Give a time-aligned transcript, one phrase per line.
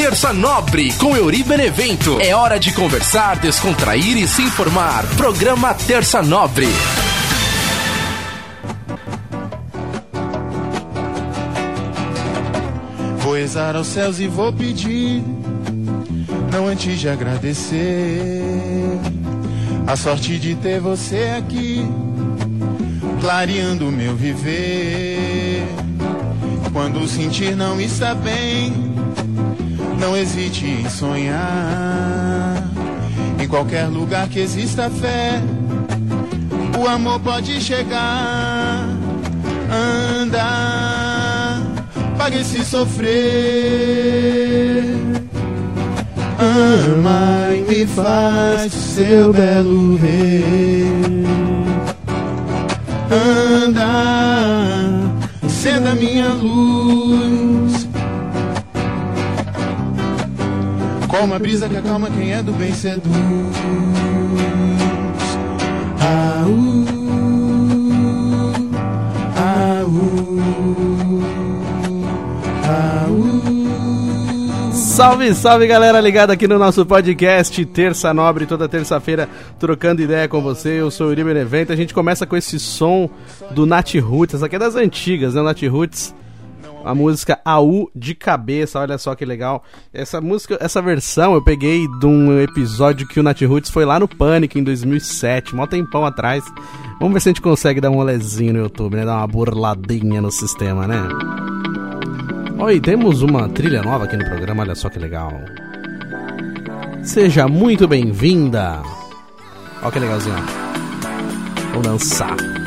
[0.00, 2.18] Terça Nobre com Euri Benevento.
[2.22, 5.04] É hora de conversar, descontrair e se informar.
[5.14, 6.66] Programa Terça Nobre.
[13.18, 15.22] Vou rezar aos céus e vou pedir,
[16.50, 18.42] não antes de agradecer,
[19.86, 21.86] a sorte de ter você aqui,
[23.20, 25.62] clareando o meu viver.
[26.72, 28.89] Quando sentir não está bem,
[30.00, 32.64] não hesite em sonhar.
[33.38, 35.40] Em qualquer lugar que exista fé,
[36.78, 38.88] o amor pode chegar.
[40.22, 41.62] Andar,
[42.16, 43.10] pague se sofrer.
[46.38, 50.82] Ama e me faz seu belo rei.
[53.62, 54.74] Andar,
[55.46, 57.79] sendo a minha luz.
[61.10, 63.04] Como a brisa que acalma quem é do bem seduz.
[66.00, 67.00] Uh, ah, uh.
[74.72, 80.42] Salve, salve galera ligada aqui no nosso podcast Terça Nobre, toda terça-feira trocando ideia com
[80.42, 80.80] você.
[80.80, 81.72] Eu sou o Uri Benevento.
[81.72, 83.08] A gente começa com esse som
[83.50, 85.42] do Nat Roots, essa aqui é das antigas, né?
[85.42, 86.14] Nat Roots,
[86.84, 89.62] a música AU de cabeça, olha só que legal.
[89.92, 93.98] Essa música, essa versão eu peguei de um episódio que o Nat Roots foi lá
[93.98, 96.44] no Pânico em 2007, mó tempão atrás.
[96.98, 99.04] Vamos ver se a gente consegue dar um olezinho no YouTube, né?
[99.04, 101.08] Dar uma burladinha no sistema, né?
[102.58, 105.32] Oi, temos uma trilha nova aqui no programa, olha só que legal.
[107.02, 108.82] Seja muito bem-vinda.
[109.82, 110.36] Olha que legalzinho.
[111.72, 112.59] Vamos dançar.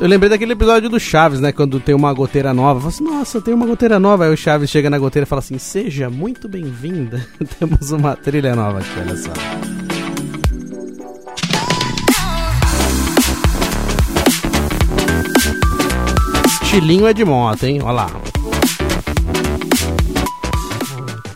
[0.00, 1.52] Eu lembrei daquele episódio do Chaves, né?
[1.52, 2.80] Quando tem uma goteira nova.
[2.80, 4.24] Fala assim, nossa, tem uma goteira nova.
[4.24, 7.24] Aí o Chaves chega na goteira e fala assim: Seja muito bem-vinda.
[7.58, 9.30] Temos uma trilha nova aqui, olha só.
[16.64, 17.80] Estilinho é de moto, hein?
[17.82, 18.10] Olha lá.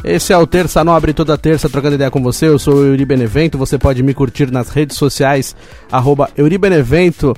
[0.02, 2.48] Esse é o Terça Nobre, toda terça, trocando ideia com você.
[2.48, 3.58] Eu sou o Euri Benevento.
[3.58, 5.54] Você pode me curtir nas redes sociais,
[5.92, 7.36] arroba Euri Benevento,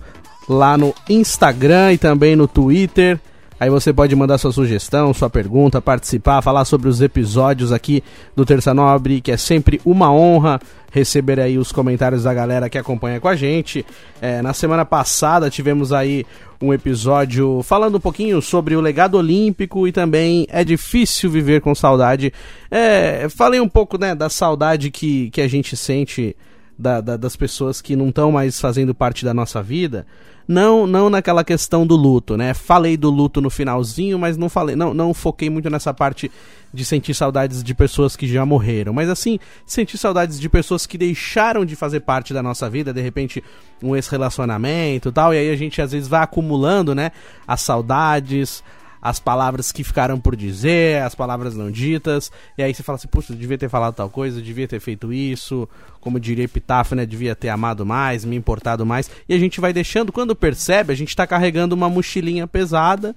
[0.51, 3.21] lá no Instagram e também no Twitter.
[3.59, 8.03] Aí você pode mandar sua sugestão, sua pergunta, participar, falar sobre os episódios aqui
[8.35, 10.59] do Terça Nobre, que é sempre uma honra
[10.91, 13.85] receber aí os comentários da galera que acompanha com a gente.
[14.21, 16.25] É, na semana passada tivemos aí
[16.61, 21.75] um episódio falando um pouquinho sobre o legado olímpico e também é difícil viver com
[21.75, 22.33] saudade.
[22.71, 26.35] É, falei um pouco né, da saudade que, que a gente sente
[26.81, 30.07] da, da- das pessoas que não estão mais fazendo parte da nossa vida.
[30.49, 32.53] Não, não naquela questão do luto, né?
[32.55, 36.29] Falei do luto no finalzinho, mas não falei, não, não foquei muito nessa parte
[36.75, 40.99] de sentir saudades de pessoas que já morreram, mas assim, sentir saudades de pessoas que
[40.99, 43.45] deixaram de fazer parte da nossa vida, de repente
[43.81, 47.13] um ex-relacionamento, tal, e aí a gente às vezes vai acumulando, né,
[47.47, 48.63] as saudades,
[49.01, 53.09] as palavras que ficaram por dizer, as palavras não ditas, e aí você fala assim,
[53.09, 55.69] puxa, devia ter falado tal coisa, devia ter feito isso,
[56.01, 59.73] como diria Epitáfio, né, devia ter amado mais, me importado mais, e a gente vai
[59.73, 63.17] deixando, quando percebe, a gente tá carregando uma mochilinha pesada,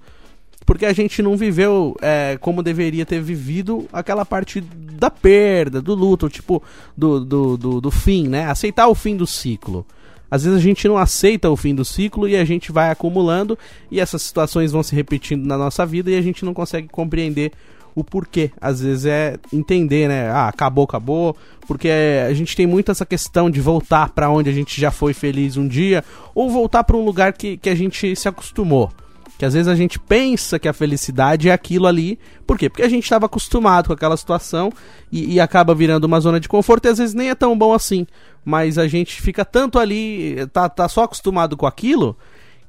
[0.66, 5.94] porque a gente não viveu é, como deveria ter vivido aquela parte da perda, do
[5.94, 6.64] luto, tipo,
[6.96, 9.86] do, do, do, do fim, né, aceitar o fim do ciclo.
[10.34, 13.56] Às vezes a gente não aceita o fim do ciclo e a gente vai acumulando
[13.92, 17.52] e essas situações vão se repetindo na nossa vida e a gente não consegue compreender
[17.94, 18.50] o porquê.
[18.60, 20.32] Às vezes é entender, né?
[20.32, 21.38] Ah, acabou, acabou.
[21.68, 25.14] Porque a gente tem muito essa questão de voltar para onde a gente já foi
[25.14, 28.92] feliz um dia ou voltar para um lugar que, que a gente se acostumou.
[29.44, 32.18] Que às vezes a gente pensa que a felicidade é aquilo ali.
[32.48, 32.70] Por quê?
[32.70, 34.72] Porque a gente estava acostumado com aquela situação
[35.12, 37.74] e, e acaba virando uma zona de conforto e às vezes nem é tão bom
[37.74, 38.08] assim.
[38.46, 42.18] Mas a gente fica tanto ali, tá, tá só acostumado com aquilo,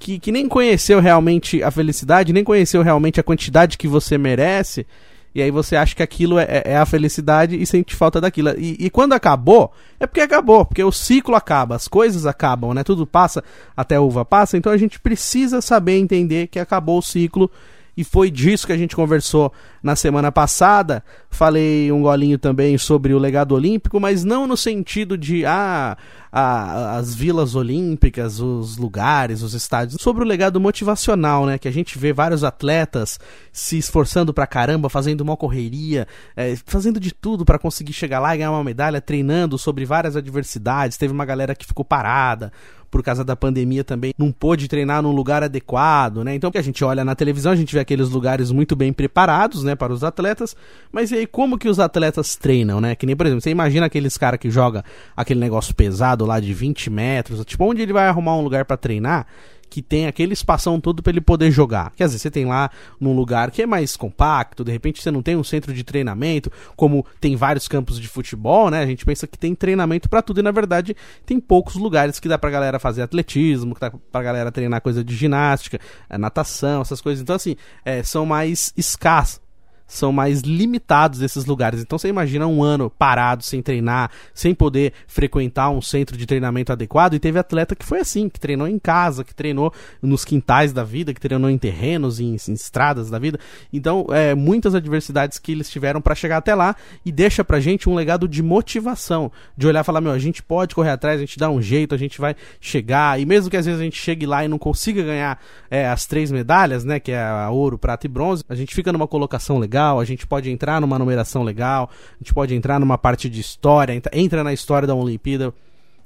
[0.01, 4.85] que, que nem conheceu realmente a felicidade, nem conheceu realmente a quantidade que você merece.
[5.35, 8.51] E aí você acha que aquilo é, é a felicidade e sente falta daquilo.
[8.51, 12.85] E, e quando acabou, é porque acabou, porque o ciclo acaba, as coisas acabam, né?
[12.85, 13.43] Tudo passa,
[13.77, 17.51] até a uva passa, então a gente precisa saber entender que acabou o ciclo.
[17.97, 19.53] E foi disso que a gente conversou
[19.83, 21.05] na semana passada.
[21.31, 25.97] Falei um golinho também sobre o legado olímpico, mas não no sentido de ah,
[26.33, 31.57] a- as vilas olímpicas, os lugares, os estádios, sobre o legado motivacional, né?
[31.59, 33.19] Que a gente vê vários atletas
[33.53, 38.35] se esforçando pra caramba, fazendo uma correria, eh, fazendo de tudo pra conseguir chegar lá
[38.35, 40.97] e ganhar uma medalha, treinando sobre várias adversidades.
[40.97, 42.53] Teve uma galera que ficou parada
[42.95, 46.33] por causa da pandemia também não pôde treinar num lugar adequado, né?
[46.33, 49.65] Então que a gente olha na televisão, a gente vê aqueles lugares muito bem preparados,
[49.65, 50.55] né, para os atletas,
[50.93, 52.95] mas e aí como que os atletas treinam, né?
[52.95, 54.85] Que nem, por exemplo, você imagina aqueles cara que joga
[55.17, 58.77] aquele negócio pesado lá de 20 metros, tipo, onde ele vai arrumar um lugar para
[58.77, 59.27] treinar?
[59.69, 61.93] Que tem aquele espação todo para ele poder jogar.
[61.97, 62.71] Quer dizer, você tem lá
[63.01, 66.51] num lugar que é mais compacto, de repente você não tem um centro de treinamento,
[66.77, 68.81] como tem vários campos de futebol, né?
[68.81, 72.29] A gente pensa que tem treinamento para tudo e na verdade tem poucos lugares que
[72.29, 75.79] dá pra galera fazer atletismo, que dá pra galera treinar coisa de ginástica,
[76.09, 77.23] é, natação, essas coisas.
[77.23, 79.44] Então assim, é, são mais escassos
[79.87, 81.81] são mais limitados esses lugares.
[81.81, 86.73] Então você imagina um ano parado, sem treinar, sem poder frequentar um centro de treinamento
[86.73, 87.15] adequado.
[87.15, 89.73] E teve atleta que foi assim, que treinou em casa, que treinou
[90.03, 93.39] nos quintais da vida, que treinou em terrenos, em, em estradas da vida.
[93.73, 97.89] Então, é, muitas adversidades que eles tiveram para chegar até lá e deixa pra gente
[97.89, 101.25] um legado de motivação, de olhar e falar, meu, a gente pode correr atrás, a
[101.25, 103.21] gente dá um jeito, a gente vai chegar.
[103.21, 105.41] E mesmo que às vezes a gente chegue lá e não consiga ganhar
[105.71, 109.07] é, as três medalhas, né, que é ouro, prata e bronze, a gente fica numa
[109.07, 112.97] colocação legal legal, a gente pode entrar numa numeração legal, a gente pode entrar numa
[112.97, 115.53] parte de história, entra na história da Olimpíada,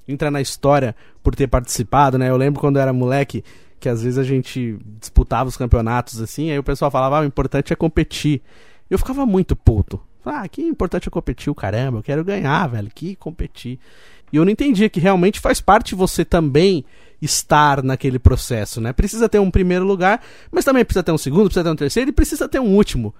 [0.07, 2.31] entra na história por ter participado, né?
[2.31, 3.45] Eu lembro quando eu era moleque
[3.79, 7.25] que às vezes a gente disputava os campeonatos assim, aí o pessoal falava, ah, o
[7.25, 8.41] importante é competir.
[8.91, 10.01] Eu ficava muito puto.
[10.25, 13.79] Ah, que importante é competir, o caramba, eu quero ganhar, velho, que competir.
[14.33, 16.85] E eu não entendia que realmente faz parte você também
[17.21, 18.93] estar naquele processo, né?
[18.93, 22.11] Precisa ter um primeiro lugar, mas também precisa ter um segundo, precisa ter um terceiro
[22.11, 23.15] e precisa ter um último.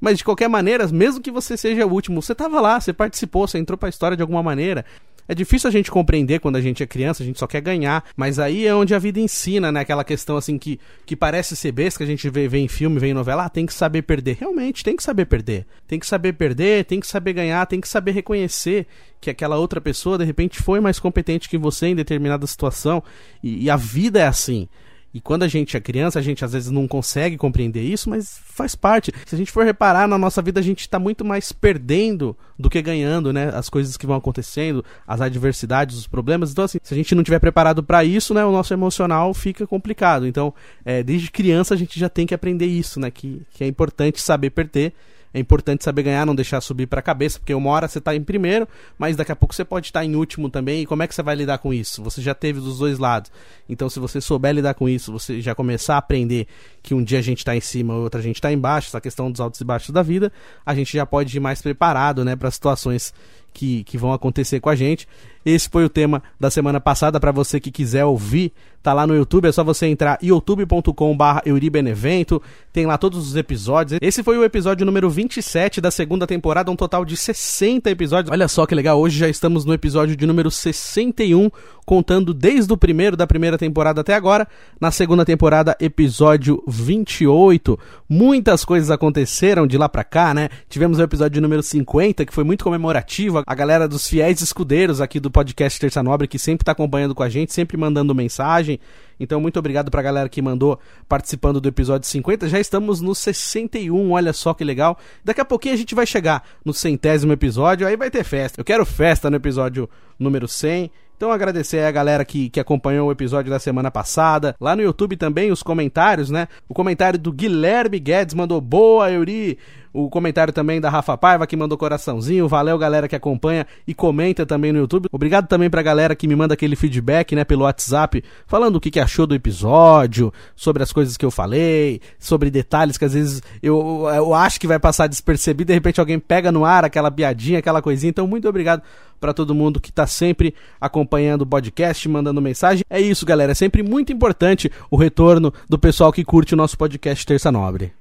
[0.00, 3.46] Mas de qualquer maneira, mesmo que você seja o último, você estava lá, você participou,
[3.46, 4.84] você entrou para a história de alguma maneira.
[5.26, 8.04] É difícil a gente compreender quando a gente é criança, a gente só quer ganhar,
[8.14, 9.80] mas aí é onde a vida ensina, né?
[9.80, 12.98] Aquela questão assim que, que parece ser besta, que a gente vê, vê em filme,
[12.98, 14.36] vê em novela, ah, tem que saber perder.
[14.38, 15.66] Realmente, tem que saber perder.
[15.88, 18.86] Tem que saber perder, tem que saber ganhar, tem que saber reconhecer
[19.18, 23.02] que aquela outra pessoa de repente foi mais competente que você em determinada situação.
[23.42, 24.68] E, e a vida é assim.
[25.14, 28.36] E quando a gente é criança, a gente às vezes não consegue compreender isso, mas
[28.46, 29.12] faz parte.
[29.24, 32.68] Se a gente for reparar na nossa vida, a gente está muito mais perdendo do
[32.68, 33.48] que ganhando, né?
[33.54, 36.50] As coisas que vão acontecendo, as adversidades, os problemas.
[36.50, 39.64] Então, assim, se a gente não tiver preparado para isso, né, o nosso emocional fica
[39.68, 40.26] complicado.
[40.26, 40.52] Então,
[40.84, 43.08] é, desde criança a gente já tem que aprender isso, né?
[43.08, 44.92] Que, que é importante saber perder
[45.34, 48.14] é importante saber ganhar, não deixar subir para a cabeça, porque uma hora você está
[48.14, 50.82] em primeiro, mas daqui a pouco você pode estar tá em último também.
[50.82, 52.00] E como é que você vai lidar com isso?
[52.04, 53.32] Você já teve dos dois lados.
[53.68, 56.46] Então, se você souber lidar com isso, você já começar a aprender
[56.80, 59.28] que um dia a gente está em cima, outra a gente está embaixo, essa questão
[59.28, 60.32] dos altos e baixos da vida,
[60.64, 63.12] a gente já pode ir mais preparado, né, para situações
[63.54, 65.08] que, que vão acontecer com a gente.
[65.44, 67.20] Esse foi o tema da semana passada.
[67.20, 68.52] Para você que quiser ouvir,
[68.82, 69.46] tá lá no YouTube.
[69.46, 72.40] É só você entrar youtube.com/barra Euribenevento.
[72.72, 73.98] Tem lá todos os episódios.
[74.02, 78.32] Esse foi o episódio número 27 da segunda temporada, um total de 60 episódios.
[78.32, 78.98] Olha só que legal.
[78.98, 81.50] Hoje já estamos no episódio de número 61,
[81.84, 84.48] contando desde o primeiro da primeira temporada até agora.
[84.80, 87.78] Na segunda temporada, episódio 28.
[88.08, 90.48] Muitas coisas aconteceram de lá pra cá, né?
[90.70, 93.43] Tivemos o episódio número 50, que foi muito comemorativo.
[93.46, 97.22] A galera dos fiéis escudeiros aqui do podcast Terça Nobre, que sempre está acompanhando com
[97.22, 98.80] a gente, sempre mandando mensagem.
[99.18, 100.78] Então, muito obrigado para a galera que mandou
[101.08, 102.48] participando do episódio 50.
[102.48, 104.98] Já estamos no 61, olha só que legal.
[105.24, 108.60] Daqui a pouquinho a gente vai chegar no centésimo episódio, aí vai ter festa.
[108.60, 109.88] Eu quero festa no episódio
[110.18, 110.90] número 100.
[111.16, 114.56] Então agradecer a galera que, que acompanhou o episódio da semana passada.
[114.60, 116.48] Lá no YouTube também os comentários, né?
[116.68, 119.56] O comentário do Guilherme Guedes mandou boa, Euri.
[119.92, 122.48] O comentário também da Rafa Paiva que mandou coraçãozinho.
[122.48, 125.06] Valeu, galera que acompanha e comenta também no YouTube.
[125.12, 128.90] Obrigado também pra galera que me manda aquele feedback, né, pelo WhatsApp, falando o que,
[128.90, 133.40] que achou do episódio, sobre as coisas que eu falei, sobre detalhes que às vezes
[133.62, 137.60] eu, eu acho que vai passar despercebido, de repente alguém pega no ar aquela piadinha,
[137.60, 138.10] aquela coisinha.
[138.10, 138.82] Então, muito obrigado
[139.20, 142.84] para todo mundo que tá sempre acompanhando o podcast, mandando mensagem.
[142.90, 143.52] É isso, galera.
[143.52, 147.92] É sempre muito importante o retorno do pessoal que curte o nosso podcast Terça Nobre.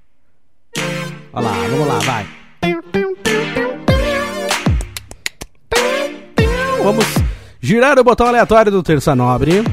[1.32, 2.28] Olha lá, vamos lá, vai.
[6.84, 7.06] Vamos
[7.62, 9.64] girar o botão aleatório do Terça Nobre.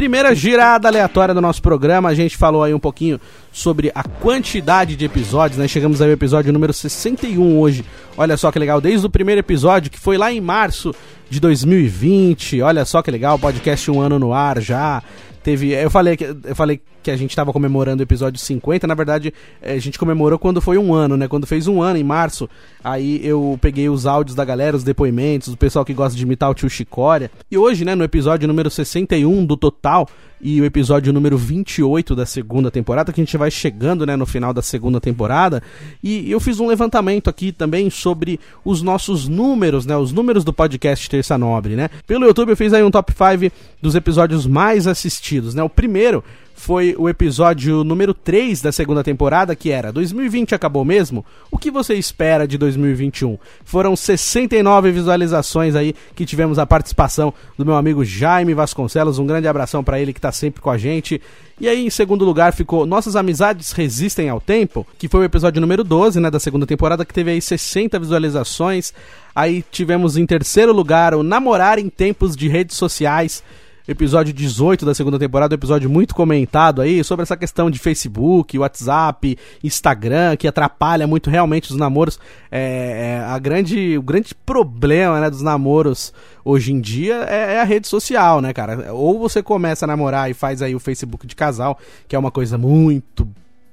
[0.00, 3.20] Primeira girada aleatória do nosso programa, a gente falou aí um pouquinho
[3.52, 5.68] sobre a quantidade de episódios, né?
[5.68, 7.84] Chegamos aí ao episódio número 61 hoje.
[8.16, 10.94] Olha só que legal, desde o primeiro episódio, que foi lá em março
[11.28, 12.62] de 2020.
[12.62, 15.02] Olha só que legal, podcast um ano no ar já.
[15.42, 18.86] Teve, eu falei eu falei que a gente estava comemorando o episódio 50.
[18.86, 21.28] Na verdade, eh, a gente comemorou quando foi um ano, né?
[21.28, 22.48] Quando fez um ano, em março.
[22.82, 26.50] Aí eu peguei os áudios da galera, os depoimentos, do pessoal que gosta de imitar
[26.50, 27.30] o tio Chicória.
[27.50, 30.08] E hoje, né, no episódio número 61 do total,
[30.40, 34.24] e o episódio número 28 da segunda temporada, que a gente vai chegando né, no
[34.24, 35.62] final da segunda temporada.
[36.02, 39.96] E eu fiz um levantamento aqui também sobre os nossos números, né?
[39.96, 41.90] Os números do podcast Terça Nobre, né?
[42.06, 45.62] Pelo YouTube eu fiz aí um top 5 dos episódios mais assistidos, né?
[45.62, 46.24] O primeiro
[46.60, 51.24] foi o episódio número 3 da segunda temporada, que era 2020 acabou mesmo?
[51.50, 53.38] O que você espera de 2021?
[53.64, 59.18] Foram 69 visualizações aí que tivemos a participação do meu amigo Jaime Vasconcelos.
[59.18, 61.18] Um grande abração para ele que tá sempre com a gente.
[61.58, 65.62] E aí, em segundo lugar, ficou Nossas Amizades Resistem ao Tempo, que foi o episódio
[65.62, 68.92] número 12, né, da segunda temporada, que teve aí 60 visualizações.
[69.34, 73.42] Aí tivemos em terceiro lugar o Namorar em Tempos de Redes Sociais,
[73.90, 78.56] episódio 18 da segunda temporada, um episódio muito comentado aí sobre essa questão de Facebook,
[78.56, 82.18] WhatsApp, Instagram, que atrapalha muito realmente os namoros.
[82.50, 86.12] É, é a grande, o grande problema né, dos namoros
[86.44, 88.94] hoje em dia é, é, a rede social, né, cara?
[88.94, 92.30] Ou você começa a namorar e faz aí o Facebook de casal, que é uma
[92.30, 93.26] coisa muito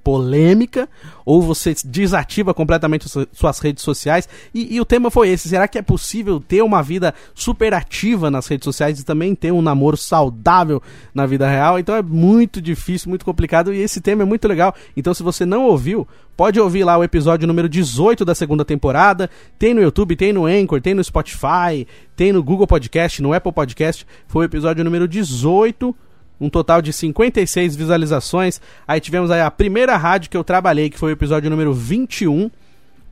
[0.07, 0.87] polêmica,
[1.25, 4.29] ou você desativa completamente suas redes sociais.
[4.53, 8.47] E, e, o tema foi esse: será que é possível ter uma vida superativa nas
[8.47, 10.81] redes sociais e também ter um namoro saudável
[11.13, 11.77] na vida real?
[11.77, 14.73] Então é muito difícil, muito complicado e esse tema é muito legal.
[14.95, 19.29] Então, se você não ouviu, pode ouvir lá o episódio número 18 da segunda temporada.
[19.59, 21.85] Tem no YouTube, tem no Anchor, tem no Spotify,
[22.15, 24.07] tem no Google Podcast, no Apple Podcast.
[24.25, 25.93] Foi o episódio número 18
[26.39, 28.61] um total de 56 visualizações.
[28.87, 32.49] Aí tivemos aí a primeira rádio que eu trabalhei, que foi o episódio número 21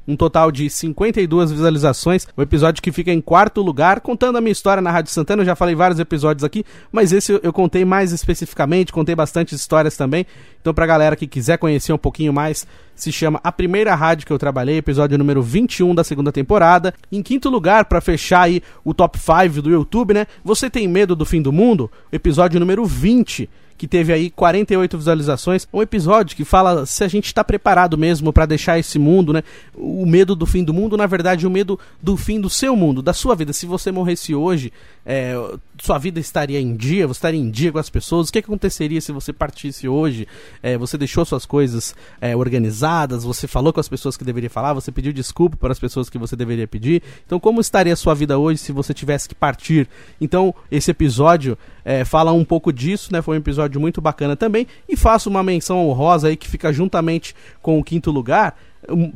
[0.07, 2.27] um total de 52 visualizações.
[2.35, 5.41] O episódio que fica em quarto lugar, contando a minha história na Rádio Santana.
[5.41, 9.97] Eu já falei vários episódios aqui, mas esse eu contei mais especificamente, contei bastante histórias
[9.97, 10.25] também.
[10.61, 14.33] Então, pra galera que quiser conhecer um pouquinho mais, se chama A Primeira Rádio que
[14.33, 16.93] eu trabalhei, episódio número 21 da segunda temporada.
[17.11, 20.25] Em quinto lugar, para fechar aí o top 5 do YouTube, né?
[20.43, 21.91] Você tem medo do fim do mundo?
[22.11, 25.67] Episódio número 20 que teve aí 48 visualizações.
[25.73, 29.43] Um episódio que fala se a gente está preparado mesmo para deixar esse mundo, né?
[29.75, 33.01] O medo do fim do mundo, na verdade, o medo do fim do seu mundo,
[33.01, 33.51] da sua vida.
[33.51, 34.71] Se você morresse hoje,
[35.05, 35.35] é,
[35.81, 38.29] sua vida estaria em dia, você estaria em dia com as pessoas.
[38.29, 40.27] O que aconteceria se você partisse hoje?
[40.63, 44.73] É, você deixou suas coisas é, organizadas, você falou com as pessoas que deveria falar,
[44.73, 47.03] você pediu desculpa para as pessoas que você deveria pedir.
[47.25, 49.87] Então, como estaria a sua vida hoje se você tivesse que partir?
[50.19, 53.21] Então, esse episódio é, fala um pouco disso, né?
[53.21, 54.65] Foi um episódio muito bacana também.
[54.89, 58.57] E faço uma menção honrosa aí que fica juntamente com o quinto lugar.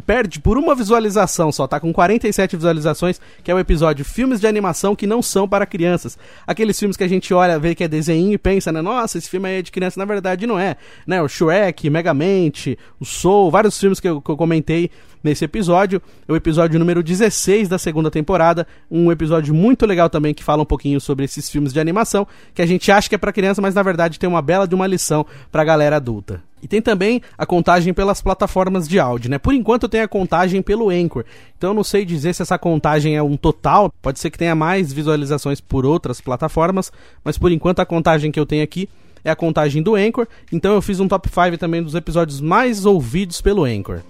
[0.05, 4.47] Perde por uma visualização só, tá com 47 visualizações, que é o episódio Filmes de
[4.47, 6.17] Animação que não são para crianças.
[6.47, 8.81] Aqueles filmes que a gente olha, vê que é desenho e pensa, né?
[8.81, 10.75] Nossa, esse filme aí é de criança, na verdade não é.
[11.05, 11.21] Né?
[11.21, 14.89] O Shrek, Megamente, o Soul, vários filmes que eu, que eu comentei
[15.23, 16.01] nesse episódio.
[16.27, 18.67] É o episódio número 16 da segunda temporada.
[18.89, 22.61] Um episódio muito legal também que fala um pouquinho sobre esses filmes de animação que
[22.61, 24.87] a gente acha que é para criança, mas na verdade tem uma bela de uma
[24.87, 26.41] lição para galera adulta.
[26.61, 29.37] E tem também a contagem pelas plataformas de áudio, né?
[29.37, 31.23] Por enquanto tem a contagem pelo Anchor.
[31.57, 34.55] Então eu não sei dizer se essa contagem é um total, pode ser que tenha
[34.55, 36.91] mais visualizações por outras plataformas,
[37.23, 38.89] mas por enquanto a contagem que eu tenho aqui
[39.23, 40.27] é a contagem do Anchor.
[40.51, 44.01] Então eu fiz um top 5 também dos episódios mais ouvidos pelo Anchor.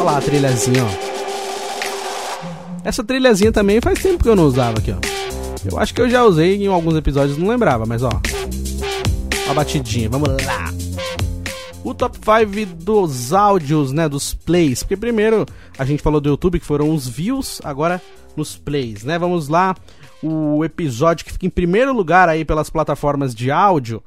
[0.00, 0.88] Olha lá a trilhazinha, ó.
[2.82, 4.96] Essa trilhazinha também faz tempo que eu não usava aqui, ó.
[5.70, 8.08] Eu acho que eu já usei em alguns episódios, não lembrava, mas ó.
[9.46, 10.72] A batidinha, vamos lá.
[11.84, 14.82] O top 5 dos áudios, né, dos plays.
[14.82, 15.44] Porque primeiro
[15.78, 18.00] a gente falou do YouTube, que foram os views, agora
[18.34, 19.18] nos plays, né?
[19.18, 19.76] Vamos lá.
[20.22, 24.02] O episódio que fica em primeiro lugar aí pelas plataformas de áudio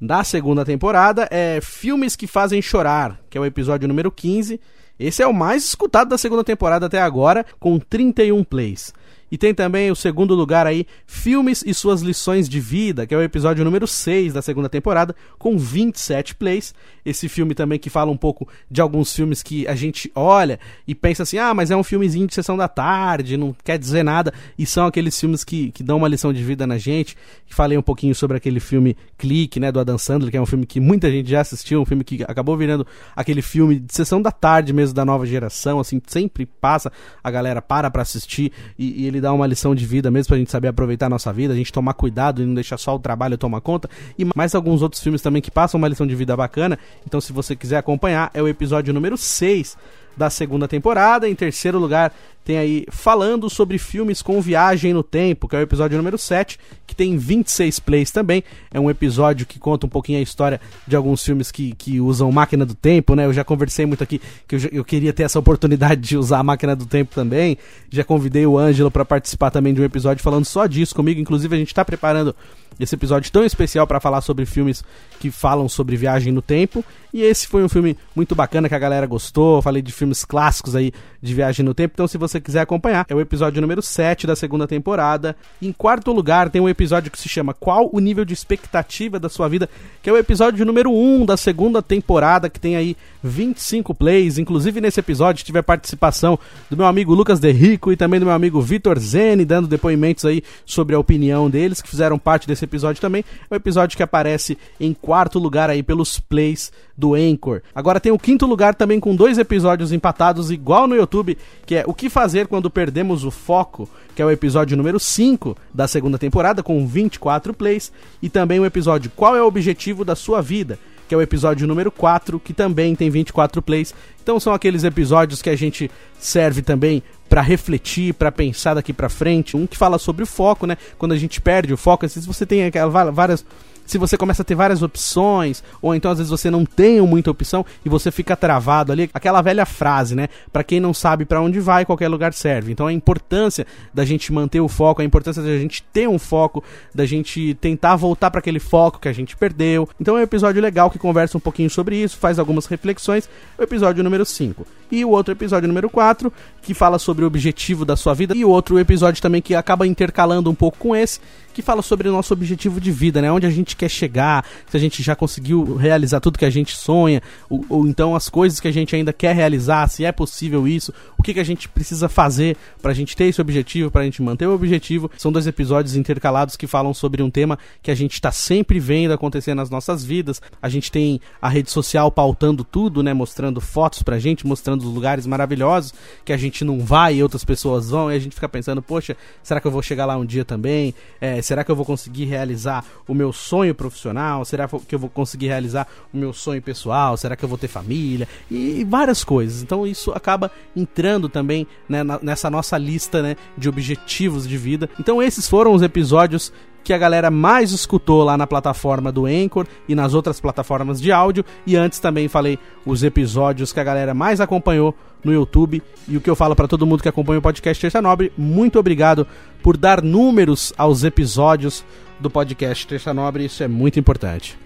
[0.00, 4.60] da segunda temporada é Filmes que Fazem Chorar, que é o episódio número 15
[4.98, 8.92] esse é o mais escutado da segunda temporada até agora, com 31 plays.
[9.32, 13.16] E tem também o segundo lugar aí, Filmes e Suas Lições de Vida, que é
[13.16, 16.74] o episódio número 6 da segunda temporada, com 27 plays.
[17.02, 20.94] Esse filme também que fala um pouco de alguns filmes que a gente olha e
[20.94, 24.34] pensa assim, ah, mas é um filmezinho de sessão da tarde, não quer dizer nada.
[24.58, 27.16] E são aqueles filmes que, que dão uma lição de vida na gente.
[27.46, 30.66] Falei um pouquinho sobre aquele filme Clique, né, do Adam Sandler, que é um filme
[30.66, 32.86] que muita gente já assistiu, um filme que acabou virando
[33.16, 36.92] aquele filme de sessão da tarde mesmo da nova geração, assim, sempre passa,
[37.24, 40.36] a galera para pra assistir e, e ele dá uma lição de vida mesmo pra
[40.36, 42.98] gente saber aproveitar a nossa vida, a gente tomar cuidado e não deixar só o
[42.98, 43.88] trabalho tomar conta.
[44.18, 46.78] E mais alguns outros filmes também que passam uma lição de vida bacana.
[47.06, 49.76] Então, se você quiser acompanhar, é o episódio número 6
[50.16, 51.28] da segunda temporada.
[51.28, 52.12] Em terceiro lugar,
[52.44, 56.58] tem aí falando sobre filmes com viagem no tempo, que é o episódio número 7,
[56.86, 58.42] que tem 26 plays também.
[58.72, 62.30] É um episódio que conta um pouquinho a história de alguns filmes que, que usam
[62.32, 63.26] máquina do tempo, né?
[63.26, 66.42] Eu já conversei muito aqui que eu, eu queria ter essa oportunidade de usar a
[66.42, 67.56] máquina do tempo também.
[67.90, 71.20] Já convidei o Ângelo para participar também de um episódio falando só disso comigo.
[71.20, 72.34] Inclusive, a gente está preparando
[72.78, 74.84] esse episódio tão especial para falar sobre filmes
[75.20, 76.84] que falam sobre viagem no tempo.
[77.12, 79.56] E esse foi um filme muito bacana que a galera gostou.
[79.56, 81.92] Eu falei de filmes clássicos aí de viagem no tempo.
[81.94, 85.36] Então, se você quiser acompanhar, é o episódio número 7 da segunda temporada.
[85.60, 89.28] Em quarto lugar, tem um episódio que se chama Qual o nível de expectativa da
[89.28, 89.68] sua vida?
[90.02, 94.38] Que é o episódio número 1 da segunda temporada, que tem aí 25 plays.
[94.38, 98.26] Inclusive, nesse episódio, tive a participação do meu amigo Lucas De Rico e também do
[98.26, 102.64] meu amigo Vitor Zene, dando depoimentos aí sobre a opinião deles, que fizeram parte desse
[102.64, 103.24] episódio também.
[103.50, 107.62] É um episódio que aparece em quarto lugar aí pelos plays do Anchor.
[107.74, 111.36] Agora tem o quinto lugar também com dois episódios empatados, igual no YouTube,
[111.66, 115.56] que é O que fazer quando perdemos o foco, que é o episódio número 5
[115.72, 120.14] da segunda temporada, com 24 plays, e também o episódio Qual é o objetivo da
[120.14, 120.78] sua vida?
[121.08, 123.94] que é o episódio número 4, que também tem 24 plays.
[124.22, 129.10] Então são aqueles episódios que a gente serve também para refletir, para pensar daqui para
[129.10, 129.54] frente.
[129.54, 130.78] Um que fala sobre o foco, né?
[130.96, 133.44] Quando a gente perde o foco, às vezes você tem aquelas várias
[133.86, 137.30] se você começa a ter várias opções, ou então às vezes você não tem muita
[137.30, 140.28] opção e você fica travado ali, aquela velha frase, né?
[140.52, 142.72] Para quem não sabe para onde vai, qualquer lugar serve.
[142.72, 146.62] Então a importância da gente manter o foco, a importância da gente ter um foco,
[146.94, 149.88] da gente tentar voltar para aquele foco que a gente perdeu.
[150.00, 153.28] Então é um episódio legal que conversa um pouquinho sobre isso, faz algumas reflexões.
[153.58, 154.66] O episódio número 5.
[154.90, 158.36] E o outro episódio número 4, que fala sobre o objetivo da sua vida.
[158.36, 161.18] E outro episódio também que acaba intercalando um pouco com esse,
[161.52, 163.30] que fala sobre o nosso objetivo de vida, né?
[163.30, 166.76] Onde a gente quer chegar, se a gente já conseguiu realizar tudo que a gente
[166.76, 170.66] sonha, ou, ou então as coisas que a gente ainda quer realizar, se é possível
[170.66, 174.02] isso, o que, que a gente precisa fazer para a gente ter esse objetivo, para
[174.02, 175.10] a gente manter o objetivo.
[175.16, 179.12] São dois episódios intercalados que falam sobre um tema que a gente está sempre vendo
[179.12, 180.40] acontecer nas nossas vidas.
[180.60, 183.12] A gente tem a rede social pautando tudo, né?
[183.12, 185.92] Mostrando fotos pra gente, mostrando os lugares maravilhosos
[186.24, 189.16] que a gente não vai e outras pessoas vão, e a gente fica pensando, poxa,
[189.42, 190.94] será que eu vou chegar lá um dia também?
[191.20, 194.44] É, será que eu vou conseguir realizar o meu sonho profissional?
[194.44, 197.16] Será que eu vou conseguir realizar o meu sonho pessoal?
[197.16, 198.28] Será que eu vou ter família?
[198.50, 199.62] E, várias coisas.
[199.62, 204.88] Então isso acaba entrando também né, nessa nossa lista né, de objetivos de vida.
[204.98, 209.66] Então esses foram os episódios que a galera mais escutou lá na plataforma do Anchor
[209.88, 211.44] e nas outras plataformas de áudio.
[211.66, 215.82] E antes também falei os episódios que a galera mais acompanhou no YouTube.
[216.08, 218.78] E o que eu falo para todo mundo que acompanha o podcast Terça Nobre, muito
[218.78, 219.26] obrigado
[219.62, 221.84] por dar números aos episódios
[222.18, 224.58] do podcast Terça Nobre, isso é muito importante.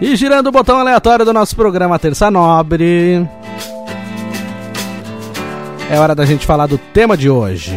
[0.00, 3.26] E girando o botão aleatório do nosso programa Terça Nobre.
[5.90, 7.76] É hora da gente falar do tema de hoje.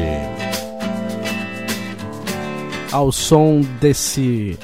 [2.92, 4.58] Ao som desse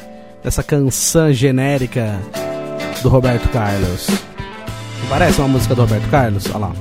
[0.43, 2.19] dessa canção genérica
[3.01, 4.07] do Roberto Carlos.
[5.09, 6.45] Parece uma música do Roberto Carlos?
[6.47, 6.73] Olha lá.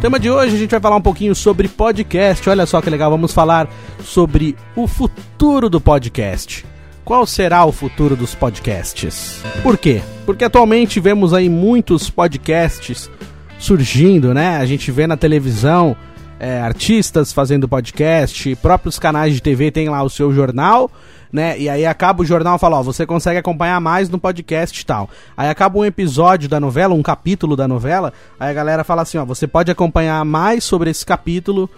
[0.00, 2.48] Tema de hoje a gente vai falar um pouquinho sobre podcast.
[2.50, 3.68] Olha só que legal, vamos falar
[4.02, 6.64] sobre o futuro do podcast.
[7.12, 9.42] Qual será o futuro dos podcasts?
[9.62, 10.00] Por quê?
[10.24, 13.10] Porque atualmente vemos aí muitos podcasts
[13.58, 14.56] surgindo, né?
[14.56, 15.94] A gente vê na televisão
[16.40, 20.90] é, artistas fazendo podcast, próprios canais de TV têm lá o seu jornal,
[21.30, 21.58] né?
[21.58, 24.86] E aí acaba o jornal e fala, ó, você consegue acompanhar mais no podcast e
[24.86, 25.10] tal.
[25.36, 29.18] Aí acaba um episódio da novela, um capítulo da novela, aí a galera fala assim,
[29.18, 31.68] ó, você pode acompanhar mais sobre esse capítulo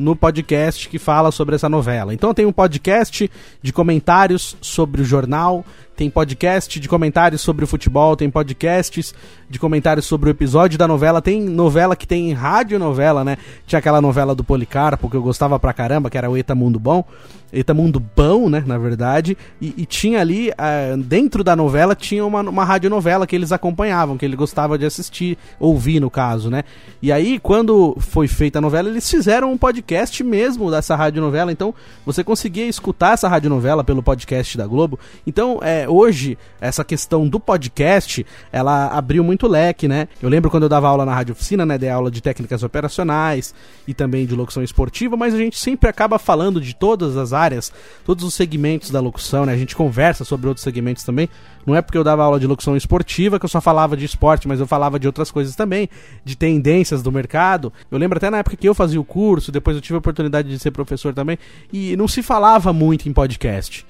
[0.00, 2.14] no podcast que fala sobre essa novela.
[2.14, 3.30] Então tem um podcast
[3.62, 5.64] de comentários sobre o jornal,
[6.00, 9.14] tem podcast de comentários sobre o futebol, tem podcasts
[9.50, 13.36] de comentários sobre o episódio da novela, tem novela que tem rádio novela, né?
[13.66, 16.78] Tinha aquela novela do Policarpo que eu gostava pra caramba, que era o Eta Mundo
[16.78, 17.04] Bom.
[17.52, 22.24] Eta Mundo Bom, né, na verdade, e, e tinha ali, uh, dentro da novela, tinha
[22.24, 26.62] uma, uma radionovela que eles acompanhavam, que ele gostava de assistir, ouvir no caso, né?
[27.02, 31.74] E aí, quando foi feita a novela, eles fizeram um podcast mesmo dessa radionovela, então
[32.06, 34.98] você conseguia escutar essa radionovela pelo podcast da Globo.
[35.26, 40.08] Então, é, hoje, essa questão do podcast, ela abriu muito leque, né?
[40.22, 41.76] Eu lembro quando eu dava aula na Rádio Oficina, né?
[41.76, 43.54] Dei aula de técnicas operacionais
[43.86, 47.72] e também de locução esportiva, mas a gente sempre acaba falando de todas as áreas,
[48.04, 49.52] todos os segmentos da locução, né?
[49.52, 51.28] A gente conversa sobre outros segmentos também.
[51.66, 54.48] Não é porque eu dava aula de locução esportiva que eu só falava de esporte,
[54.48, 55.88] mas eu falava de outras coisas também,
[56.24, 57.72] de tendências do mercado.
[57.90, 60.48] Eu lembro até na época que eu fazia o curso, depois eu tive a oportunidade
[60.48, 61.38] de ser professor também,
[61.72, 63.86] e não se falava muito em podcast.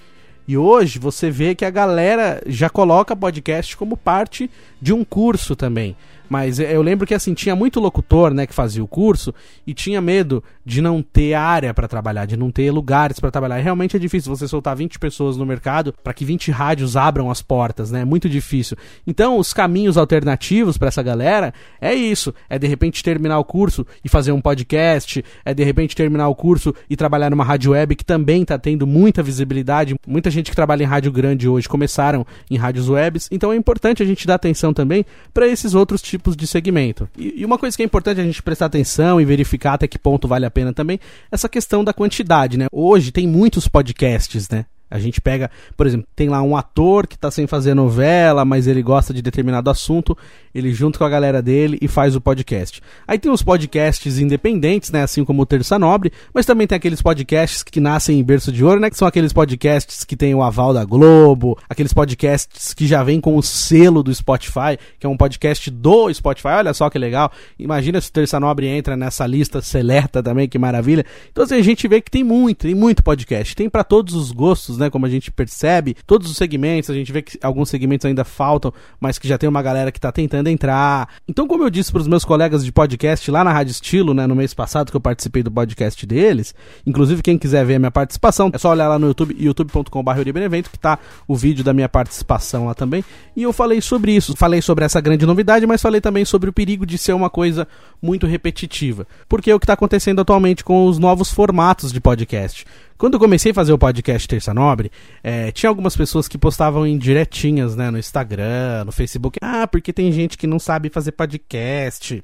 [0.50, 4.50] E hoje você vê que a galera já coloca podcast como parte
[4.82, 5.94] de um curso também.
[6.30, 9.34] Mas eu lembro que assim, tinha muito locutor, né, que fazia o curso
[9.66, 13.58] e tinha medo de não ter área para trabalhar, de não ter lugares para trabalhar.
[13.58, 17.32] E realmente é difícil você soltar 20 pessoas no mercado para que 20 rádios abram
[17.32, 18.02] as portas, né?
[18.02, 18.76] É muito difícil.
[19.04, 23.84] Então, os caminhos alternativos para essa galera é isso, é de repente terminar o curso
[24.04, 27.96] e fazer um podcast, é de repente terminar o curso e trabalhar numa rádio web
[27.96, 29.96] que também tá tendo muita visibilidade.
[30.06, 34.00] Muita gente que trabalha em rádio grande hoje começaram em rádios webs, então é importante
[34.00, 37.08] a gente dar atenção também para esses outros tipos tipos de segmento.
[37.16, 39.98] E, e, uma coisa que é importante a gente prestar atenção e verificar até que
[39.98, 41.00] ponto vale a pena também,
[41.32, 42.66] essa questão da quantidade, né?
[42.70, 44.66] Hoje tem muitos podcasts, né?
[44.90, 48.66] A gente pega, por exemplo, tem lá um ator que está sem fazer novela, mas
[48.66, 50.16] ele gosta de determinado assunto,
[50.54, 52.82] ele junta com a galera dele e faz o podcast.
[53.06, 57.00] Aí tem os podcasts independentes, né, assim como o Terça Nobre, mas também tem aqueles
[57.00, 60.42] podcasts que nascem em berço de ouro, né, que são aqueles podcasts que tem o
[60.42, 65.08] aval da Globo, aqueles podcasts que já vêm com o selo do Spotify, que é
[65.08, 66.48] um podcast do Spotify.
[66.48, 67.30] Olha só que legal.
[67.58, 71.04] Imagina se o Terça Nobre entra nessa lista seleta também, que maravilha.
[71.30, 73.54] Então assim, a gente vê que tem muito, tem muito podcast.
[73.54, 74.90] Tem para todos os gostos, né?
[74.90, 78.72] Como a gente percebe, todos os segmentos, a gente vê que alguns segmentos ainda faltam,
[78.98, 81.08] mas que já tem uma galera que tá tentando entrar.
[81.28, 84.26] Então, como eu disse para os meus colegas de podcast lá na Rádio Estilo, né,
[84.26, 86.54] no mês passado que eu participei do podcast deles,
[86.86, 90.78] inclusive quem quiser ver a minha participação, é só olhar lá no YouTube, youtube.com.br que
[90.78, 93.04] tá o vídeo da minha participação lá também.
[93.36, 96.52] E eu falei sobre isso, falei sobre essa grande novidade, mas falei também sobre o
[96.52, 97.66] perigo de ser uma coisa
[98.02, 99.06] muito repetitiva.
[99.28, 102.64] Porque é o que está acontecendo atualmente com os novos formatos de podcast.
[103.00, 104.92] Quando eu comecei a fazer o podcast Terça Nobre,
[105.24, 109.38] é, tinha algumas pessoas que postavam em diretinhas, né, no Instagram, no Facebook.
[109.40, 112.22] Ah, porque tem gente que não sabe fazer podcast.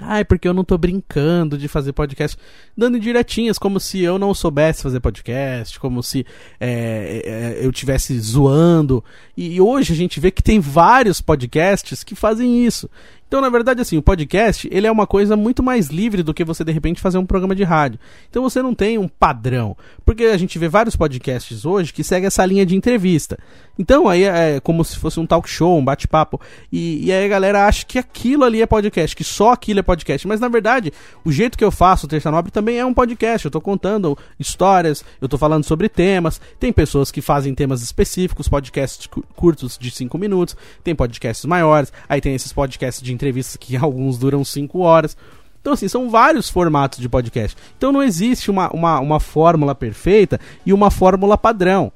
[0.00, 2.38] Ai, porque eu não tô brincando de fazer podcast.
[2.74, 6.24] Dando diretinhas, como se eu não soubesse fazer podcast, como se
[6.58, 9.04] é, é, eu tivesse zoando.
[9.36, 12.88] E hoje a gente vê que tem vários podcasts que fazem isso.
[13.32, 16.44] Então, na verdade, assim, o podcast, ele é uma coisa muito mais livre do que
[16.44, 17.98] você, de repente, fazer um programa de rádio.
[18.28, 19.74] Então, você não tem um padrão.
[20.04, 23.38] Porque a gente vê vários podcasts hoje que seguem essa linha de entrevista.
[23.78, 26.40] Então, aí é como se fosse um talk show, um bate-papo.
[26.70, 29.82] E, e aí a galera acha que aquilo ali é podcast, que só aquilo é
[29.82, 30.26] podcast.
[30.28, 30.92] Mas, na verdade,
[31.24, 33.46] o jeito que eu faço o Terça Nobre também é um podcast.
[33.46, 36.40] Eu tô contando histórias, eu tô falando sobre temas.
[36.60, 40.56] Tem pessoas que fazem temas específicos, podcasts curtos de 5 minutos.
[40.84, 41.92] Tem podcasts maiores.
[42.08, 45.16] Aí tem esses podcasts de entrevistas que alguns duram 5 horas.
[45.62, 47.56] Então, assim, são vários formatos de podcast.
[47.78, 51.92] Então, não existe uma, uma, uma fórmula perfeita e uma fórmula padrão.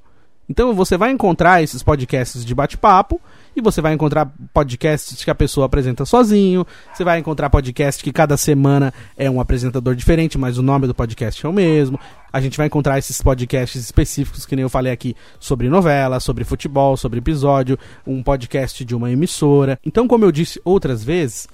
[0.48, 3.20] Então, você vai encontrar esses podcasts de bate-papo
[3.56, 6.66] e você vai encontrar podcasts que a pessoa apresenta sozinho.
[6.92, 10.94] Você vai encontrar podcast que cada semana é um apresentador diferente, mas o nome do
[10.94, 11.98] podcast é o mesmo.
[12.32, 16.44] A gente vai encontrar esses podcasts específicos, que nem eu falei aqui, sobre novela, sobre
[16.44, 19.78] futebol, sobre episódio, um podcast de uma emissora.
[19.84, 21.48] Então, como eu disse outras vezes,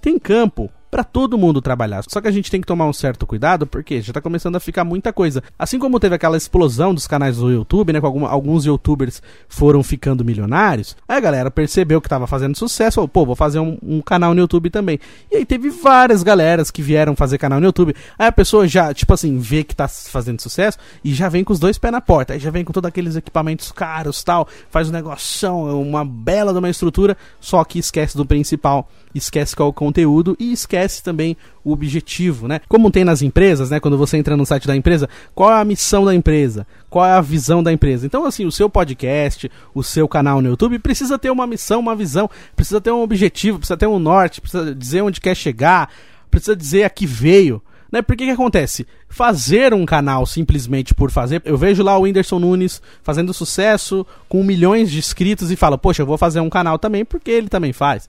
[0.00, 2.04] tem campo para todo mundo trabalhar.
[2.08, 4.60] Só que a gente tem que tomar um certo cuidado, porque já tá começando a
[4.60, 5.42] ficar muita coisa.
[5.58, 8.00] Assim como teve aquela explosão dos canais do YouTube, né?
[8.00, 10.96] Com alguns youtubers foram ficando milionários.
[11.08, 14.34] Aí a galera percebeu que tava fazendo sucesso, falou, pô, vou fazer um, um, canal
[14.34, 14.98] no YouTube também.
[15.30, 17.94] E aí teve várias galeras que vieram fazer canal no YouTube.
[18.18, 21.52] Aí a pessoa já, tipo assim, vê que tá fazendo sucesso e já vem com
[21.52, 22.34] os dois pés na porta.
[22.34, 26.58] Aí já vem com todos aqueles equipamentos caros tal, faz um negoção, uma bela de
[26.58, 31.36] uma estrutura, só que esquece do principal, esquece qual é o conteúdo e esquece também
[31.64, 32.60] o objetivo, né?
[32.68, 33.80] Como tem nas empresas, né?
[33.80, 36.66] Quando você entra no site da empresa, qual é a missão da empresa?
[36.88, 38.06] Qual é a visão da empresa?
[38.06, 41.96] Então, assim, o seu podcast, o seu canal no YouTube precisa ter uma missão, uma
[41.96, 45.90] visão, precisa ter um objetivo, precisa ter um norte, precisa dizer onde quer chegar,
[46.30, 47.62] precisa dizer a que veio.
[47.90, 48.02] Né?
[48.02, 48.86] Porque que acontece?
[49.08, 51.40] Fazer um canal simplesmente por fazer.
[51.44, 56.02] Eu vejo lá o Whindersson Nunes fazendo sucesso com milhões de inscritos e fala, poxa,
[56.02, 58.08] eu vou fazer um canal também porque ele também faz.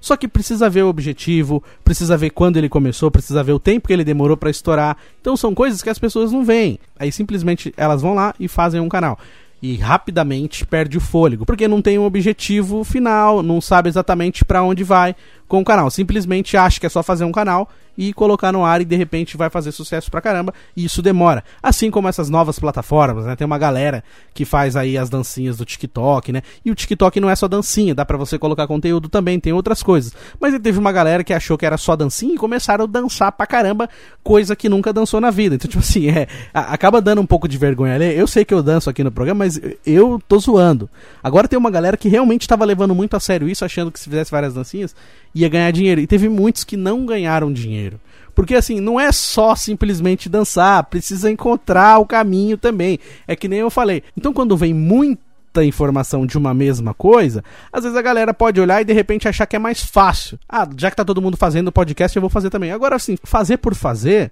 [0.00, 3.86] Só que precisa ver o objetivo, precisa ver quando ele começou, precisa ver o tempo
[3.86, 4.96] que ele demorou para estourar.
[5.20, 6.78] Então são coisas que as pessoas não veem.
[6.98, 9.18] Aí simplesmente elas vão lá e fazem um canal.
[9.62, 14.62] E rapidamente perde o fôlego, porque não tem um objetivo final, não sabe exatamente para
[14.62, 15.14] onde vai
[15.50, 15.90] com o canal.
[15.90, 19.36] Simplesmente acha que é só fazer um canal e colocar no ar e de repente
[19.36, 20.54] vai fazer sucesso pra caramba.
[20.76, 21.42] E isso demora.
[21.60, 23.34] Assim como essas novas plataformas, né?
[23.34, 26.42] Tem uma galera que faz aí as dancinhas do TikTok, né?
[26.64, 29.82] E o TikTok não é só dancinha, dá para você colocar conteúdo também, tem outras
[29.82, 30.14] coisas.
[30.38, 33.44] Mas teve uma galera que achou que era só dancinha e começaram a dançar pra
[33.44, 33.90] caramba,
[34.22, 35.56] coisa que nunca dançou na vida.
[35.56, 38.16] Então, tipo assim, é, acaba dando um pouco de vergonha ali.
[38.16, 40.88] Eu sei que eu danço aqui no programa, mas eu tô zoando.
[41.20, 44.08] Agora tem uma galera que realmente tava levando muito a sério isso, achando que se
[44.08, 44.94] fizesse várias dancinhas
[45.34, 46.00] ia ganhar dinheiro.
[46.00, 48.00] E teve muitos que não ganharam dinheiro.
[48.34, 52.98] Porque assim, não é só simplesmente dançar, precisa encontrar o caminho também.
[53.26, 54.02] É que nem eu falei.
[54.16, 58.80] Então quando vem muita informação de uma mesma coisa, às vezes a galera pode olhar
[58.80, 60.38] e de repente achar que é mais fácil.
[60.48, 62.70] Ah, já que tá todo mundo fazendo podcast, eu vou fazer também.
[62.70, 64.30] Agora assim, fazer por fazer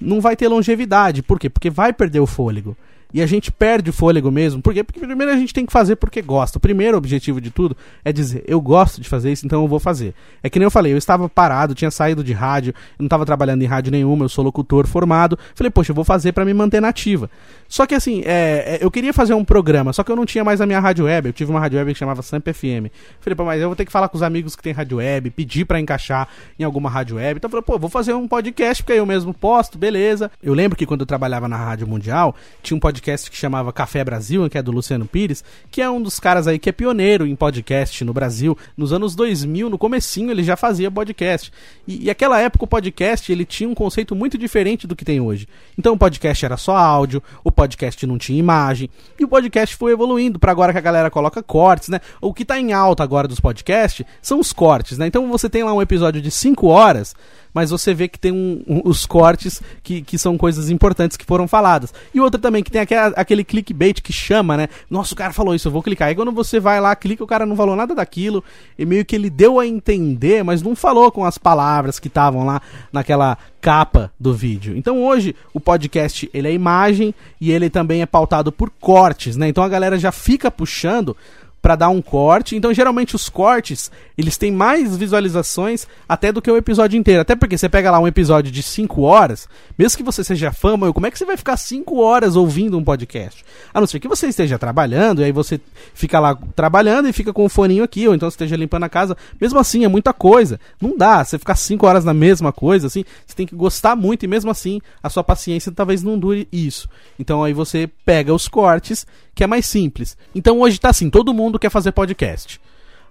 [0.00, 1.22] não vai ter longevidade.
[1.22, 1.48] Por quê?
[1.48, 2.76] Porque vai perder o fôlego.
[3.14, 4.60] E a gente perde o fôlego mesmo.
[4.60, 4.82] Por quê?
[4.82, 6.58] Porque primeiro a gente tem que fazer porque gosta.
[6.58, 9.78] O primeiro objetivo de tudo é dizer, eu gosto de fazer isso, então eu vou
[9.78, 10.12] fazer.
[10.42, 13.62] É que nem eu falei, eu estava parado, tinha saído de rádio, não estava trabalhando
[13.62, 15.38] em rádio nenhuma, eu sou locutor formado.
[15.54, 17.30] Falei, poxa, eu vou fazer para me manter nativa.
[17.68, 20.42] Só que assim, é, é, eu queria fazer um programa, só que eu não tinha
[20.42, 21.28] mais a minha rádio web.
[21.28, 22.90] Eu tive uma rádio web que chamava Samp FM.
[23.20, 25.30] Falei, pô, mas eu vou ter que falar com os amigos que tem rádio web,
[25.30, 26.26] pedir para encaixar
[26.58, 27.38] em alguma rádio web.
[27.38, 30.32] Então eu falei, pô, vou fazer um podcast, porque eu mesmo posto, beleza.
[30.42, 34.02] Eu lembro que quando eu trabalhava na Rádio Mundial, tinha um podcast que chamava Café
[34.02, 37.26] Brasil, que é do Luciano Pires, que é um dos caras aí que é pioneiro
[37.26, 38.56] em podcast no Brasil.
[38.76, 41.52] Nos anos 2000, no comecinho, ele já fazia podcast.
[41.86, 45.20] E, e aquela época o podcast, ele tinha um conceito muito diferente do que tem
[45.20, 45.46] hoje.
[45.78, 48.88] Então o podcast era só áudio, o podcast não tinha imagem,
[49.18, 52.00] e o podcast foi evoluindo para agora que a galera coloca cortes, né?
[52.20, 55.06] O que tá em alta agora dos podcasts são os cortes, né?
[55.06, 57.14] Então você tem lá um episódio de 5 horas,
[57.54, 61.24] mas você vê que tem um, um, os cortes que, que são coisas importantes que
[61.24, 61.94] foram faladas.
[62.12, 64.68] E outra também, que tem aquele, aquele clickbait que chama, né?
[64.90, 66.08] Nossa, o cara falou isso, eu vou clicar.
[66.08, 68.42] Aí quando você vai lá, clica, o cara não falou nada daquilo,
[68.76, 72.44] e meio que ele deu a entender, mas não falou com as palavras que estavam
[72.44, 72.60] lá
[72.92, 74.76] naquela capa do vídeo.
[74.76, 79.48] Então hoje o podcast ele é imagem e ele também é pautado por cortes, né?
[79.48, 81.16] Então a galera já fica puxando
[81.64, 82.54] para dar um corte.
[82.54, 87.22] Então, geralmente os cortes, eles têm mais visualizações até do que o episódio inteiro.
[87.22, 89.48] Até porque você pega lá um episódio de 5 horas,
[89.78, 92.84] mesmo que você seja fã, como é que você vai ficar 5 horas ouvindo um
[92.84, 93.42] podcast?
[93.72, 95.58] A não ser que você esteja trabalhando, e aí você
[95.94, 98.88] fica lá trabalhando e fica com o foninho aqui, ou então você esteja limpando a
[98.90, 99.16] casa.
[99.40, 100.60] Mesmo assim, é muita coisa.
[100.78, 104.22] Não dá, você ficar 5 horas na mesma coisa, assim, você tem que gostar muito
[104.22, 106.90] e mesmo assim, a sua paciência talvez não dure isso.
[107.18, 110.16] Então aí você pega os cortes que é mais simples.
[110.34, 112.60] Então hoje tá assim, todo mundo quer fazer podcast.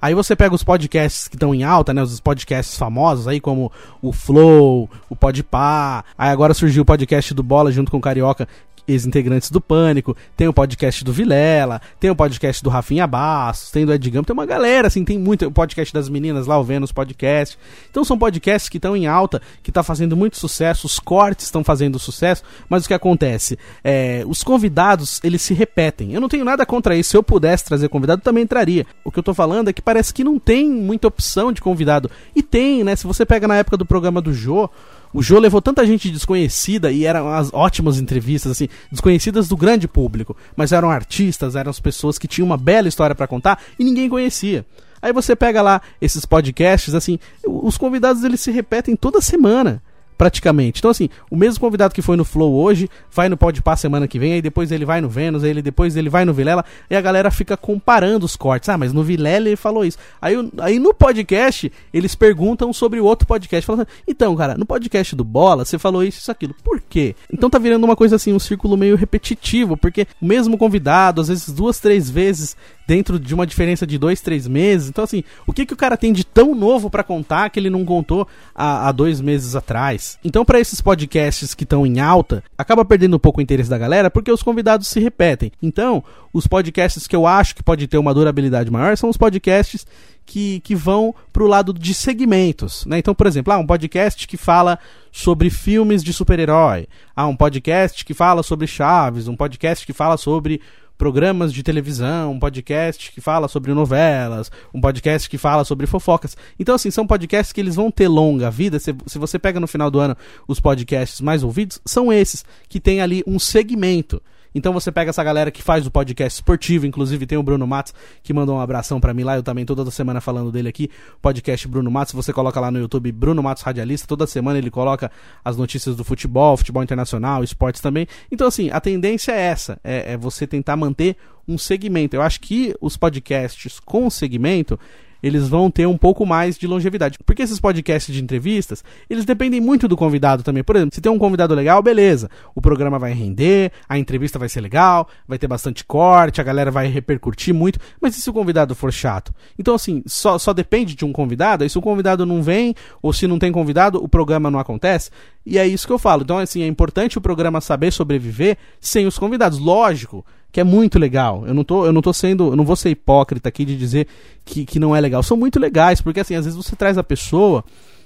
[0.01, 2.01] Aí você pega os podcasts que estão em alta, né?
[2.01, 6.03] Os podcasts famosos aí, como o Flow, o Podpah.
[6.17, 8.45] Aí agora surgiu o podcast do Bola junto com o Carioca,
[8.87, 13.85] ex-integrantes do Pânico, tem o podcast do Vilela, tem o podcast do Rafinha Bastos, tem
[13.85, 16.63] do Ed Gama, tem uma galera, assim, tem muito, o podcast das meninas lá, o
[16.63, 17.57] Vênus Podcast.
[17.89, 21.63] Então são podcasts que estão em alta, que tá fazendo muito sucesso, os cortes estão
[21.63, 23.57] fazendo sucesso, mas o que acontece?
[23.83, 26.13] É, os convidados, eles se repetem.
[26.13, 28.85] Eu não tenho nada contra isso, se eu pudesse trazer convidado, também entraria.
[29.03, 32.09] O que eu tô falando é que parece que não tem muita opção de convidado.
[32.35, 32.95] E tem, né?
[32.95, 34.69] Se você pega na época do programa do Jô,
[35.13, 39.87] o Jô levou tanta gente desconhecida e eram as ótimas entrevistas, assim, desconhecidas do grande
[39.87, 43.83] público, mas eram artistas, eram as pessoas que tinham uma bela história para contar e
[43.83, 44.65] ninguém conhecia.
[45.01, 49.81] Aí você pega lá esses podcasts, assim, os convidados eles se repetem toda semana
[50.23, 50.79] praticamente.
[50.79, 54.17] Então, assim, o mesmo convidado que foi no Flow hoje, vai no Podpah semana que
[54.17, 56.95] vem, aí depois ele vai no Vênus, aí ele, depois ele vai no Vilela, e
[56.95, 58.69] a galera fica comparando os cortes.
[58.69, 59.97] Ah, mas no Vilela ele falou isso.
[60.21, 64.65] Aí, aí no podcast, eles perguntam sobre o outro podcast, falando assim, então, cara, no
[64.65, 66.55] podcast do Bola, você falou isso, isso, aquilo.
[66.63, 67.17] Por quê?
[67.29, 71.27] Então tá virando uma coisa assim, um círculo meio repetitivo, porque o mesmo convidado, às
[71.27, 72.55] vezes duas, três vezes,
[72.87, 74.87] dentro de uma diferença de dois, três meses.
[74.87, 77.69] Então, assim, o que, que o cara tem de tão novo para contar que ele
[77.69, 80.12] não contou há, há dois meses atrás?
[80.23, 83.77] Então, para esses podcasts que estão em alta, acaba perdendo um pouco o interesse da
[83.77, 85.51] galera porque os convidados se repetem.
[85.61, 89.85] Então, os podcasts que eu acho que pode ter uma durabilidade maior são os podcasts
[90.25, 92.97] que, que vão pro lado de segmentos, né?
[92.97, 94.79] Então, por exemplo, ah, um podcast que fala
[95.11, 100.17] sobre filmes de super-herói, ah, um podcast que fala sobre Chaves, um podcast que fala
[100.17, 100.61] sobre
[100.97, 106.37] programas de televisão, um podcast que fala sobre novelas, um podcast que fala sobre fofocas.
[106.59, 108.79] Então, assim, são podcasts que eles vão ter longa vida.
[108.79, 110.15] Se, se você pega no final do ano
[110.47, 114.21] os podcasts mais ouvidos, são esses, que tem ali um segmento.
[114.53, 117.93] Então você pega essa galera que faz o podcast esportivo, inclusive tem o Bruno Matos
[118.21, 120.89] que mandou um abração para mim lá, eu também toda semana falando dele aqui,
[121.21, 125.11] podcast Bruno Matos, você coloca lá no YouTube Bruno Matos Radialista, toda semana ele coloca
[125.43, 128.07] as notícias do futebol, futebol internacional, esportes também.
[128.31, 131.15] Então assim, a tendência é essa, é, é você tentar manter
[131.47, 132.15] um segmento.
[132.15, 134.79] Eu acho que os podcasts com segmento,
[135.23, 137.17] eles vão ter um pouco mais de longevidade.
[137.25, 140.61] Porque esses podcasts de entrevistas, eles dependem muito do convidado também.
[140.61, 142.29] Por exemplo, se tem um convidado legal, beleza.
[142.53, 146.69] O programa vai render, a entrevista vai ser legal, vai ter bastante corte, a galera
[146.69, 147.79] vai repercutir muito.
[148.01, 149.33] Mas e se o convidado for chato?
[149.57, 151.63] Então, assim, só, só depende de um convidado.
[151.63, 155.09] Aí se o convidado não vem, ou se não tem convidado, o programa não acontece.
[155.45, 156.23] E é isso que eu falo.
[156.23, 159.57] Então, assim, é importante o programa saber sobreviver sem os convidados.
[159.57, 161.43] Lógico que é muito legal.
[161.47, 164.07] Eu não tô, eu não tô sendo, eu não vou ser hipócrita aqui de dizer
[164.45, 165.23] que, que não é legal.
[165.23, 167.65] São muito legais, porque assim, às vezes você traz a pessoa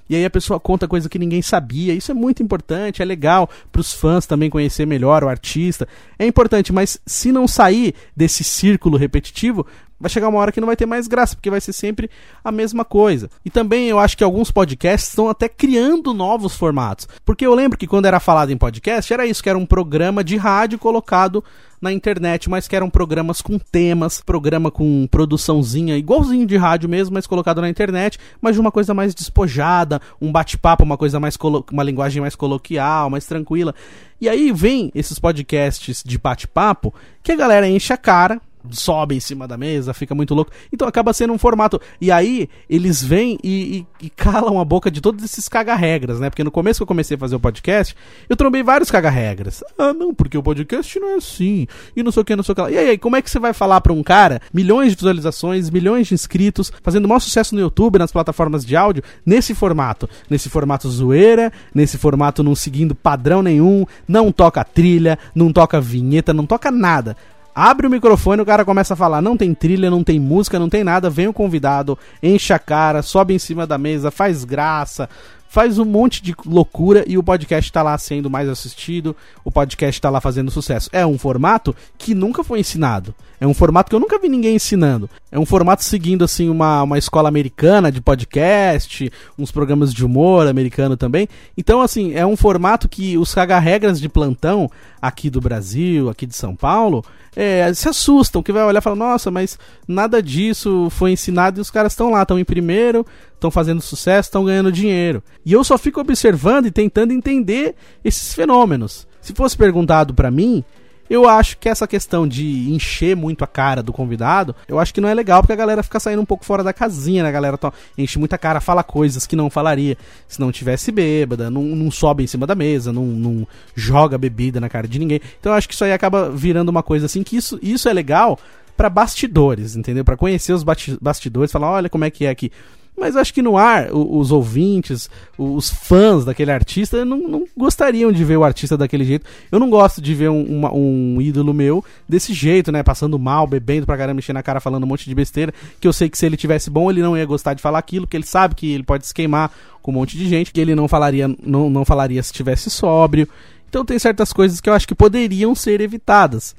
[0.09, 1.93] e aí a pessoa conta coisa que ninguém sabia.
[1.93, 5.85] Isso é muito importante, é legal para os fãs também conhecer melhor o artista.
[6.17, 9.67] É importante, mas se não sair desse círculo repetitivo,
[9.99, 12.09] vai chegar uma hora que não vai ter mais graça, porque vai ser sempre
[12.41, 13.29] a mesma coisa.
[13.43, 17.09] E também eu acho que alguns podcasts estão até criando novos formatos.
[17.25, 20.23] Porque eu lembro que quando era falado em podcast, era isso, que era um programa
[20.23, 21.43] de rádio colocado
[21.81, 27.13] na internet, mas que eram programas com temas, programa com produçãozinha, igualzinho de rádio mesmo,
[27.13, 31.37] mas colocado na internet, mas de uma coisa mais despojada, um bate-papo, uma coisa mais
[31.71, 33.73] uma linguagem mais coloquial, mais tranquila.
[34.19, 39.19] E aí vem esses podcasts de bate-papo que a galera enche a cara, sobe em
[39.19, 40.51] cima da mesa, fica muito louco.
[40.71, 41.79] Então acaba sendo um formato.
[41.99, 46.29] E aí eles vêm e, e, e calam a boca de todos esses caga-regras, né?
[46.29, 47.95] Porque no começo que eu comecei a fazer o podcast,
[48.27, 49.63] eu trombei vários caga-regras.
[49.77, 51.67] Ah, não, porque o podcast não é assim.
[51.95, 52.71] E não sei o que, não sei o que lá.
[52.71, 56.07] E aí, como é que você vai falar pra um cara, milhões de visualizações, milhões
[56.07, 60.09] de inscritos, fazendo maior sucesso no YouTube, nas plataformas de áudio, nesse formato?
[60.29, 66.33] Nesse formato zoeira, nesse formato não seguindo padrão nenhum, não toca trilha, não toca vinheta,
[66.33, 67.15] não toca nada
[67.57, 70.69] abre o microfone, o cara começa a falar, não tem trilha, não tem música, não
[70.69, 75.09] tem nada, vem o convidado, enche a cara, sobe em cima da mesa, faz graça,
[75.49, 79.99] faz um monte de loucura e o podcast tá lá sendo mais assistido, o podcast
[79.99, 80.87] tá lá fazendo sucesso.
[80.93, 83.15] É um formato que nunca foi ensinado.
[83.41, 85.09] É um formato que eu nunca vi ninguém ensinando.
[85.31, 90.47] É um formato seguindo assim uma, uma escola americana de podcast, uns programas de humor
[90.47, 91.27] americano também.
[91.57, 94.69] Então assim, é um formato que os caga-regras de plantão
[95.01, 97.03] aqui do Brasil, aqui de São Paulo,
[97.39, 101.61] é, se assustam, que vai olhar e falar, nossa, mas nada disso foi ensinado e
[101.61, 105.21] os caras estão lá, estão em primeiro, estão fazendo sucesso, estão ganhando dinheiro.
[105.45, 109.07] E eu só fico observando e tentando entender esses fenômenos.
[109.21, 110.65] Se fosse perguntado para mim,
[111.09, 115.01] eu acho que essa questão de encher muito a cara do convidado, eu acho que
[115.01, 117.29] não é legal, porque a galera fica saindo um pouco fora da casinha, né?
[117.29, 117.73] A galera to...
[117.97, 122.23] enche muita cara, fala coisas que não falaria se não tivesse bêbada, não, não sobe
[122.23, 125.21] em cima da mesa, não, não joga bebida na cara de ninguém.
[125.39, 127.93] Então eu acho que isso aí acaba virando uma coisa assim, que isso, isso é
[127.93, 128.39] legal
[128.77, 130.05] para bastidores, entendeu?
[130.05, 130.63] Para conhecer os
[131.01, 132.51] bastidores, falar, olha como é que é aqui.
[132.99, 135.07] Mas acho que no ar, os ouvintes,
[135.37, 139.23] os fãs daquele artista não, não gostariam de ver o artista daquele jeito.
[139.51, 142.81] Eu não gosto de ver um, um ídolo meu desse jeito, né?
[142.81, 145.53] Passando mal, bebendo pra caramba, mexendo na cara, falando um monte de besteira.
[145.79, 148.07] Que eu sei que se ele tivesse bom, ele não ia gostar de falar aquilo,
[148.07, 150.73] porque ele sabe que ele pode se queimar com um monte de gente, que ele
[150.73, 153.29] não falaria, não, não falaria se tivesse sóbrio.
[153.69, 156.55] Então tem certas coisas que eu acho que poderiam ser evitadas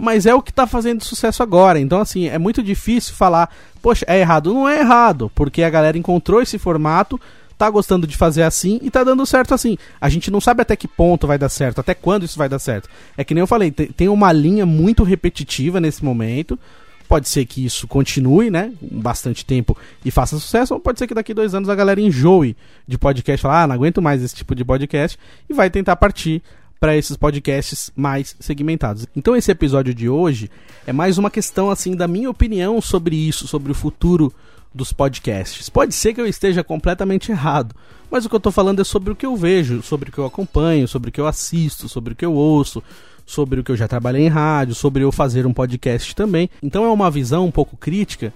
[0.00, 1.78] mas é o que está fazendo sucesso agora.
[1.78, 3.50] Então, assim, é muito difícil falar,
[3.82, 4.52] poxa, é errado.
[4.52, 7.20] Não é errado, porque a galera encontrou esse formato,
[7.58, 9.76] tá gostando de fazer assim e tá dando certo assim.
[10.00, 12.58] A gente não sabe até que ponto vai dar certo, até quando isso vai dar
[12.58, 12.88] certo.
[13.16, 16.58] É que nem eu falei, tem uma linha muito repetitiva nesse momento.
[17.06, 18.72] Pode ser que isso continue, né?
[18.80, 22.56] Bastante tempo e faça sucesso, ou pode ser que daqui dois anos a galera enjoe
[22.86, 26.40] de podcast, falar, ah, não aguento mais esse tipo de podcast, e vai tentar partir
[26.80, 29.06] para esses podcasts mais segmentados.
[29.14, 30.50] Então esse episódio de hoje
[30.86, 34.32] é mais uma questão assim da minha opinião sobre isso, sobre o futuro
[34.74, 35.68] dos podcasts.
[35.68, 37.74] Pode ser que eu esteja completamente errado,
[38.10, 40.18] mas o que eu estou falando é sobre o que eu vejo, sobre o que
[40.18, 42.82] eu acompanho, sobre o que eu assisto, sobre o que eu ouço,
[43.26, 46.48] sobre o que eu já trabalhei em rádio, sobre eu fazer um podcast também.
[46.62, 48.32] Então é uma visão um pouco crítica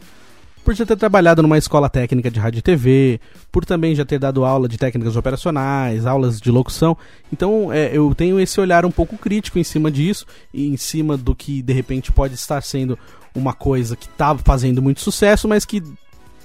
[0.64, 3.20] por já ter trabalhado numa escola técnica de rádio e TV,
[3.52, 6.96] por também já ter dado aula de técnicas operacionais, aulas de locução.
[7.32, 11.16] Então é, eu tenho esse olhar um pouco crítico em cima disso e em cima
[11.16, 12.98] do que de repente pode estar sendo
[13.34, 15.82] uma coisa que está fazendo muito sucesso, mas que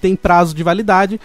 [0.02, 1.20] tem prazo de validade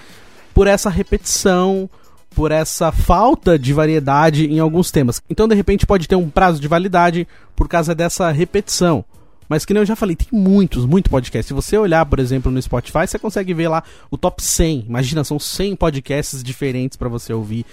[0.53, 1.91] por essa repetição,
[2.35, 5.23] por essa falta de variedade em alguns temas.
[5.29, 7.27] Então, de repente, pode ter um prazo de validade
[7.57, 9.05] por causa dessa repetição.
[9.49, 11.49] Mas que nem eu já falei, tem muitos, muito podcasts.
[11.49, 14.87] Se você olhar, por exemplo, no Spotify, você consegue ver lá o top 100.
[14.89, 17.65] Imagina, são 100 podcasts diferentes para você ouvir.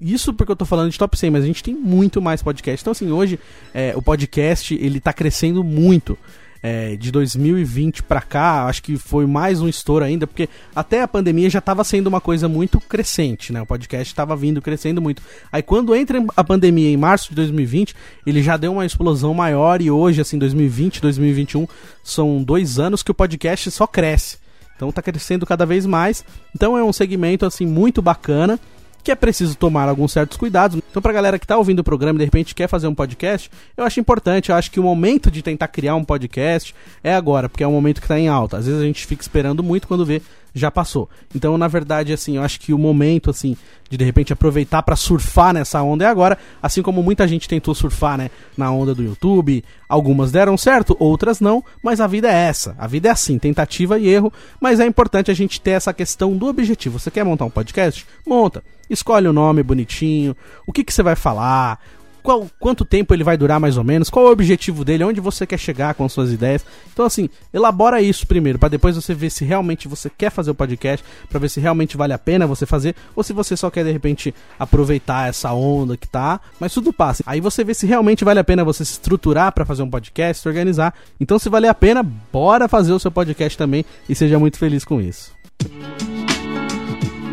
[0.00, 2.82] Isso porque eu tô falando de top 100, mas a gente tem muito mais podcast.
[2.82, 3.38] Então, assim, hoje
[3.74, 6.18] é, o podcast ele tá crescendo muito
[6.62, 11.08] é, de 2020 para cá, acho que foi mais um estouro ainda, porque até a
[11.08, 13.62] pandemia já estava sendo uma coisa muito crescente, né?
[13.62, 15.22] O podcast estava vindo crescendo muito.
[15.50, 17.94] Aí quando entra a pandemia em março de 2020,
[18.26, 21.66] ele já deu uma explosão maior e hoje, assim, 2020, 2021,
[22.04, 24.38] são dois anos que o podcast só cresce.
[24.76, 26.24] Então está crescendo cada vez mais.
[26.54, 28.58] Então é um segmento assim muito bacana
[29.02, 30.78] que é preciso tomar alguns certos cuidados.
[30.90, 33.50] Então, pra galera que tá ouvindo o programa e de repente quer fazer um podcast,
[33.76, 37.48] eu acho importante, eu acho que o momento de tentar criar um podcast é agora,
[37.48, 38.58] porque é um momento que tá em alta.
[38.58, 40.22] Às vezes a gente fica esperando muito quando vê,
[40.54, 41.08] já passou.
[41.34, 43.56] Então, na verdade, assim, eu acho que o momento, assim,
[43.88, 47.74] de de repente aproveitar para surfar nessa onda é agora, assim como muita gente tentou
[47.74, 52.48] surfar, né, na onda do YouTube, algumas deram certo, outras não, mas a vida é
[52.48, 52.74] essa.
[52.78, 56.36] A vida é assim, tentativa e erro, mas é importante a gente ter essa questão
[56.36, 56.98] do objetivo.
[56.98, 58.06] Você quer montar um podcast?
[58.26, 58.62] Monta.
[58.88, 60.36] Escolhe o nome bonitinho,
[60.66, 61.78] o que, que você vai falar,
[62.22, 65.20] qual, quanto tempo ele vai durar mais ou menos, qual é o objetivo dele, onde
[65.20, 66.64] você quer chegar com as suas ideias.
[66.92, 70.54] Então, assim, elabora isso primeiro, para depois você ver se realmente você quer fazer o
[70.54, 73.84] podcast, para ver se realmente vale a pena você fazer, ou se você só quer
[73.84, 77.22] de repente aproveitar essa onda que tá, mas tudo passa.
[77.26, 80.42] Aí você vê se realmente vale a pena você se estruturar para fazer um podcast,
[80.42, 80.94] se organizar.
[81.20, 84.84] Então, se vale a pena, bora fazer o seu podcast também e seja muito feliz
[84.84, 85.32] com isso.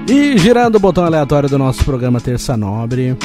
[0.09, 3.17] E girando o botão aleatório do nosso programa Terça Nobre.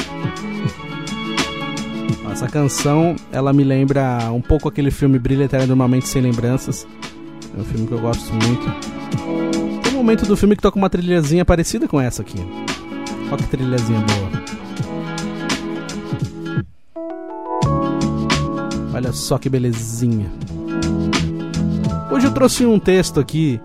[2.33, 6.87] Essa canção, ela me lembra um pouco aquele filme Brilha Eternamente Sem Lembranças.
[7.55, 8.65] É um filme que eu gosto muito.
[9.83, 12.39] Tem um momento do filme que toca uma trilhazinha parecida com essa aqui.
[13.31, 14.31] Olha que trilhazinha boa.
[18.95, 20.31] Olha só que belezinha.
[22.11, 23.61] Hoje eu trouxe um texto aqui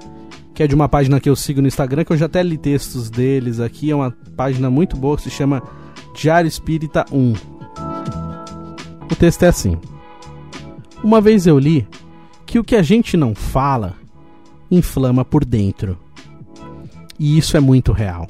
[0.52, 2.58] que é de uma página que eu sigo no Instagram, que eu já até li
[2.58, 3.90] textos deles aqui.
[3.90, 5.62] É uma página muito boa que se chama
[6.14, 7.57] Diário Espírita 1.
[9.10, 9.76] O texto é assim:
[11.02, 11.86] Uma vez eu li
[12.46, 13.96] que o que a gente não fala
[14.70, 15.98] inflama por dentro.
[17.18, 18.28] E isso é muito real.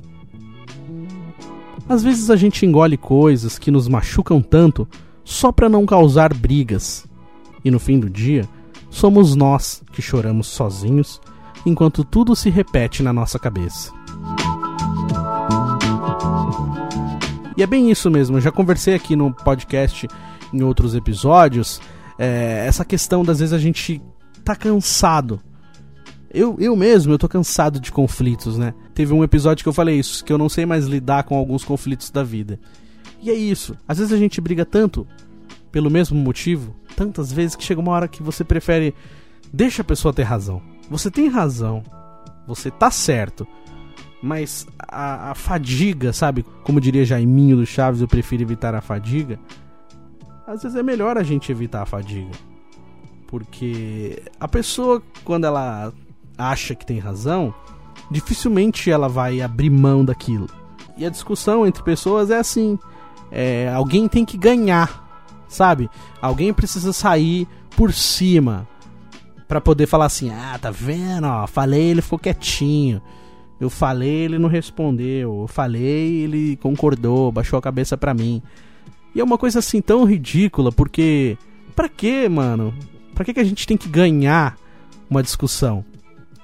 [1.89, 4.87] Às vezes a gente engole coisas que nos machucam tanto
[5.25, 7.07] só para não causar brigas.
[7.65, 8.49] E no fim do dia,
[8.91, 11.21] somos nós que choramos sozinhos
[11.65, 13.93] enquanto tudo se repete na nossa cabeça.
[17.57, 20.07] E é bem isso mesmo, eu já conversei aqui no podcast
[20.53, 21.81] em outros episódios,
[22.19, 24.03] é, essa questão das vezes a gente
[24.45, 25.41] tá cansado.
[26.31, 28.75] Eu, eu mesmo, eu tô cansado de conflitos, né?
[28.95, 31.65] Teve um episódio que eu falei isso, que eu não sei mais lidar com alguns
[31.65, 32.59] conflitos da vida.
[33.23, 33.77] E é isso.
[33.87, 35.07] Às vezes a gente briga tanto
[35.73, 38.95] pelo mesmo motivo, tantas vezes que chega uma hora que você prefere
[39.53, 40.61] deixa a pessoa ter razão.
[40.91, 41.83] Você tem razão.
[42.47, 43.47] Você tá certo.
[44.23, 46.45] Mas a, a fadiga, sabe?
[46.65, 49.39] Como diria Jaiminho do Chaves, eu prefiro evitar a fadiga
[50.49, 52.31] às vezes é melhor a gente evitar a fadiga.
[53.27, 55.93] Porque a pessoa, quando ela
[56.39, 57.55] acha que tem razão,
[58.11, 60.49] dificilmente ela vai abrir mão daquilo.
[60.97, 62.79] E a discussão entre pessoas é assim:
[63.31, 65.07] é, alguém tem que ganhar,
[65.47, 65.91] sabe?
[66.23, 67.47] Alguém precisa sair
[67.77, 68.67] por cima
[69.47, 71.27] para poder falar assim: ah, tá vendo?
[71.27, 73.03] Ó, falei, ele ficou quietinho.
[73.61, 75.43] Eu falei, ele não respondeu.
[75.43, 78.43] Eu falei, ele concordou, baixou a cabeça pra mim.
[79.15, 81.37] E é uma coisa assim tão ridícula, porque.
[81.75, 82.75] Pra quê, mano?
[83.15, 84.57] Pra que, que a gente tem que ganhar
[85.09, 85.85] uma discussão?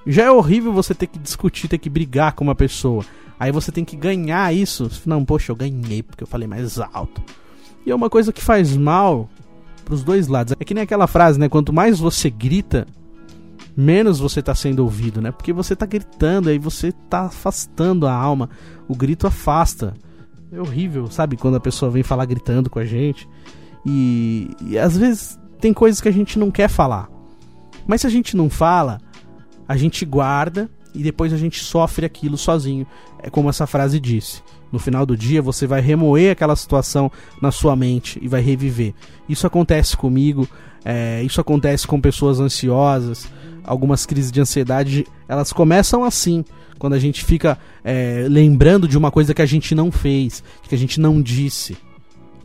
[0.07, 3.05] Já é horrível você ter que discutir, ter que brigar com uma pessoa.
[3.39, 4.91] Aí você tem que ganhar isso.
[5.07, 7.23] Não, poxa, eu ganhei porque eu falei mais alto.
[7.85, 9.29] E é uma coisa que faz mal
[9.85, 10.55] pros dois lados.
[10.59, 11.49] É que nem aquela frase, né?
[11.49, 12.87] Quanto mais você grita,
[13.77, 15.31] menos você tá sendo ouvido, né?
[15.31, 18.49] Porque você tá gritando, aí você tá afastando a alma.
[18.89, 19.95] O grito afasta.
[20.53, 21.37] É horrível, sabe?
[21.37, 23.29] Quando a pessoa vem falar gritando com a gente.
[23.85, 27.09] E, e às vezes tem coisas que a gente não quer falar.
[27.87, 29.01] Mas se a gente não fala,
[29.69, 32.87] a gente guarda e depois a gente sofre aquilo sozinho.
[33.23, 34.43] É como essa frase disse.
[34.71, 38.95] No final do dia você vai remoer aquela situação na sua mente e vai reviver.
[39.29, 40.49] Isso acontece comigo,
[40.85, 43.29] é, isso acontece com pessoas ansiosas.
[43.65, 46.45] Algumas crises de ansiedade elas começam assim
[46.79, 50.75] quando a gente fica é, lembrando de uma coisa que a gente não fez, que
[50.75, 51.77] a gente não disse.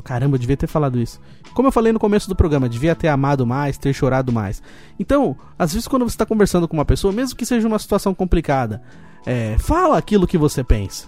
[0.03, 1.19] Caramba, eu devia ter falado isso.
[1.53, 4.61] Como eu falei no começo do programa, devia ter amado mais, ter chorado mais.
[4.99, 8.13] Então, às vezes, quando você está conversando com uma pessoa, mesmo que seja uma situação
[8.13, 8.82] complicada,
[9.25, 11.07] é, fala aquilo que você pensa.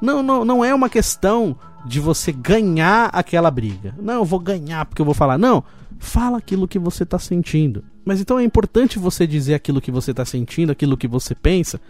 [0.00, 3.94] Não, não, não é uma questão de você ganhar aquela briga.
[4.00, 5.38] Não, eu vou ganhar porque eu vou falar.
[5.38, 5.62] Não,
[5.98, 7.84] fala aquilo que você está sentindo.
[8.04, 11.80] Mas então é importante você dizer aquilo que você está sentindo, aquilo que você pensa,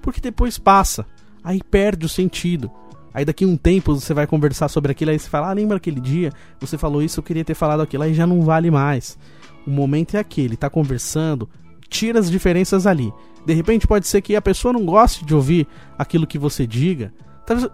[0.00, 1.06] porque depois passa.
[1.42, 2.70] Aí perde o sentido.
[3.12, 6.00] Aí daqui um tempo você vai conversar sobre aquilo, aí você fala, ah, lembra aquele
[6.00, 6.32] dia?
[6.60, 9.18] Você falou isso, eu queria ter falado aquilo, aí já não vale mais.
[9.66, 11.48] O momento é aquele, tá conversando,
[11.88, 13.12] tira as diferenças ali.
[13.44, 15.66] De repente pode ser que a pessoa não goste de ouvir
[15.98, 17.12] aquilo que você diga.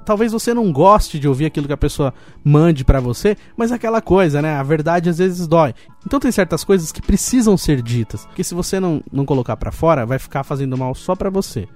[0.07, 3.75] Talvez você não goste de ouvir aquilo que a pessoa mande para você, mas é
[3.75, 4.55] aquela coisa, né?
[4.55, 5.75] A verdade às vezes dói.
[6.07, 9.71] Então tem certas coisas que precisam ser ditas, porque se você não, não colocar para
[9.71, 11.69] fora, vai ficar fazendo mal só para você.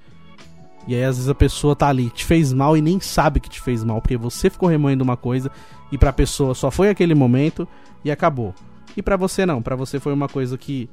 [0.86, 3.48] E aí às vezes a pessoa tá ali, te fez mal e nem sabe que
[3.48, 5.50] te fez mal, porque você ficou remoendo uma coisa
[5.92, 7.68] e pra pessoa só foi aquele momento
[8.04, 8.54] e acabou.
[8.96, 10.88] E para você não, para você foi uma coisa que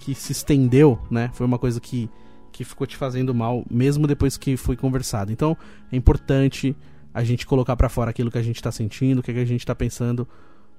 [0.00, 1.30] que se estendeu, né?
[1.32, 2.10] Foi uma coisa que
[2.54, 5.32] que ficou te fazendo mal, mesmo depois que foi conversado.
[5.32, 5.56] Então,
[5.90, 6.76] é importante
[7.12, 9.44] a gente colocar para fora aquilo que a gente tá sentindo, o que, que a
[9.44, 10.26] gente tá pensando,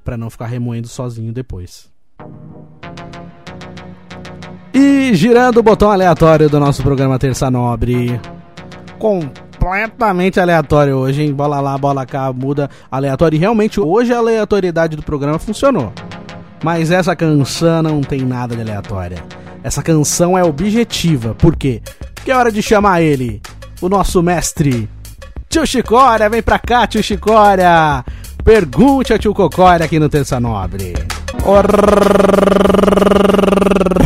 [0.01, 1.91] para não ficar remoendo sozinho depois.
[4.73, 8.19] E girando o botão aleatório do nosso programa Terça Nobre.
[8.99, 11.33] Completamente aleatório hoje, hein?
[11.33, 13.35] Bola lá, bola cá, muda aleatório.
[13.35, 15.91] E realmente hoje a aleatoriedade do programa funcionou.
[16.63, 19.23] Mas essa canção não tem nada de aleatória.
[19.63, 21.33] Essa canção é objetiva.
[21.35, 21.81] Por quê?
[22.13, 23.41] Porque é hora de chamar ele,
[23.81, 24.89] o nosso mestre,
[25.49, 26.29] Tio Chicória.
[26.29, 28.03] Vem pra cá, tio Chicória.
[28.43, 30.93] Pergunte a tio Cocória aqui no Terça Nobre.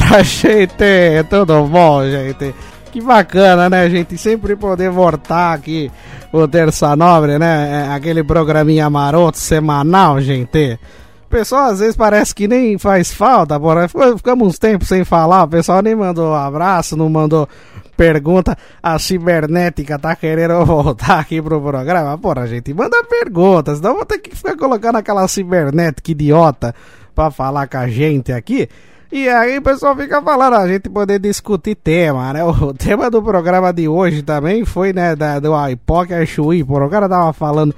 [0.09, 2.53] Orra, gente, tudo bom, gente?
[2.91, 4.17] Que bacana, né, gente?
[4.17, 5.91] Sempre poder voltar aqui
[6.31, 7.85] o Terça Nobre, né?
[7.87, 10.79] É aquele programinha maroto semanal, gente.
[11.25, 13.87] O pessoal às vezes parece que nem faz falta, porra.
[13.87, 17.47] Ficamos uns tempos sem falar, o pessoal nem mandou abraço, não mandou
[17.95, 18.57] pergunta.
[18.81, 22.17] A cibernética tá querendo voltar aqui pro programa.
[22.17, 26.73] Porra, gente, manda perguntas, senão vou ter que ficar colocando aquela cibernética idiota
[27.13, 28.67] pra falar com a gente aqui.
[29.11, 32.43] E aí o pessoal fica falando, a gente poder discutir tema, né?
[32.43, 36.63] O tema do programa de hoje também foi, né, da, do IPOC Chui.
[36.63, 37.73] Por o cara tava falando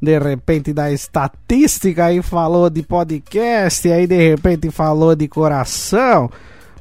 [0.00, 6.28] de repente da estatística, aí falou de podcast, aí de repente falou de coração.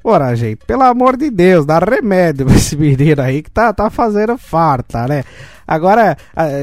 [0.03, 3.89] Ora, gente, pelo amor de Deus, dá remédio pra esse menino aí que tá, tá
[3.89, 5.23] fazendo farta, né?
[5.67, 6.17] Agora,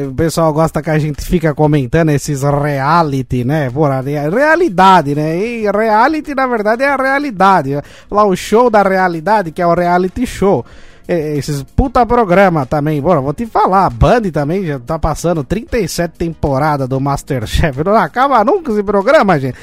[0.06, 3.70] o pessoal gosta que a gente fica comentando esses reality, né?
[3.70, 5.38] Porra, realidade, né?
[5.38, 7.80] E reality, na verdade, é a realidade.
[8.10, 10.64] Lá o show da realidade, que é o reality show
[11.08, 13.00] esses puta programa também.
[13.00, 17.82] Bora, vou te falar, a Band também já tá passando 37 temporadas do Masterchef.
[17.82, 19.56] Não acaba nunca esse programa, gente.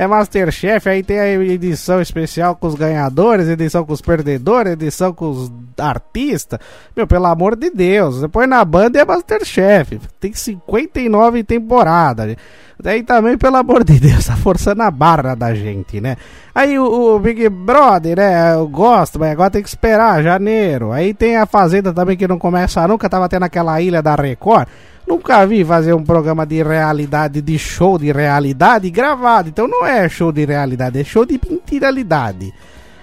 [0.00, 5.12] É Masterchef, aí tem a edição especial com os ganhadores, edição com os perdedores, edição
[5.12, 6.58] com os artistas.
[6.96, 10.00] Meu, pelo amor de Deus, depois na Band é Masterchef.
[10.18, 12.34] Tem 59 temporadas.
[12.82, 16.16] Daí também, pelo amor de Deus, tá forçando a barra da gente, né?
[16.54, 18.54] Aí o, o, Big Brother, né?
[18.54, 20.92] Eu gosto, mas agora tem que esperar janeiro.
[20.92, 24.66] Aí tem a Fazenda também que não começa nunca, tava tendo aquela ilha da Record.
[25.10, 29.48] Nunca vi fazer um programa de realidade, de show de realidade gravado.
[29.48, 32.54] Então não é show de realidade, é show de mentiralidade.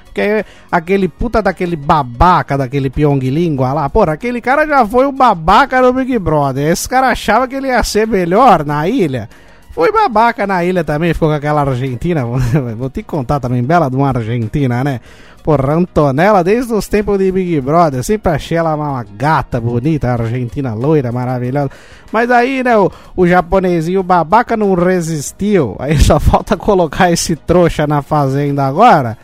[0.05, 5.11] Porque aquele puta daquele babaca, daquele Pyong Língua lá, porra, aquele cara já foi o
[5.11, 6.71] babaca do Big Brother.
[6.71, 9.27] Esse cara achava que ele ia ser melhor na ilha.
[9.71, 12.23] Foi babaca na ilha também, ficou com aquela Argentina.
[12.77, 15.01] Vou te contar também, bela de uma Argentina, né?
[15.47, 20.73] Porra, Antonella, desde os tempos de Big Brother, sempre achei ela uma gata bonita, argentina
[20.73, 21.71] loira, maravilhosa.
[22.11, 25.73] Mas aí, né, o, o japonesinho babaca não resistiu.
[25.79, 29.17] Aí só falta colocar esse trouxa na fazenda agora.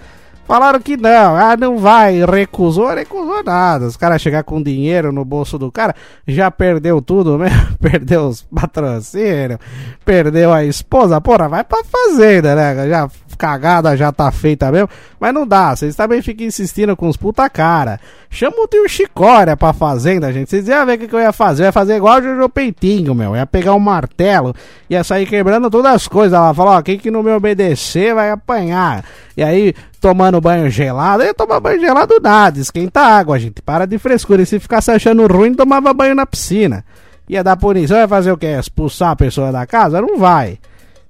[0.45, 3.85] Falaram que não, ah, não vai, recusou, recusou nada.
[3.85, 5.95] Os caras chegar com dinheiro no bolso do cara,
[6.27, 9.59] já perdeu tudo mesmo, perdeu os patrocínios,
[10.03, 12.89] perdeu a esposa, porra, vai pra fazenda, né?
[12.89, 14.89] Já cagada já tá feita mesmo,
[15.19, 17.99] mas não dá, vocês também ficam insistindo com os puta cara.
[18.33, 20.49] Chama o tio Chicória pra fazenda, gente.
[20.49, 23.13] Vocês iam ver o que eu ia fazer, eu ia fazer igual o Jojo Peitinho,
[23.13, 23.29] meu.
[23.29, 24.55] Eu ia pegar um martelo,
[24.89, 26.35] ia sair quebrando todas as coisas.
[26.35, 29.05] Ela falou, ó, quem que não me obedecer vai apanhar.
[29.37, 31.21] E aí, tomando banho gelado.
[31.21, 33.61] Eu tomar banho gelado nada, esquenta água, gente.
[33.61, 34.41] Para de frescura.
[34.41, 36.83] E se ficasse achando ruim, tomava banho na piscina.
[37.29, 38.47] Ia dar punição, ia fazer o quê?
[38.47, 40.01] Expulsar a pessoa da casa?
[40.01, 40.57] Não vai.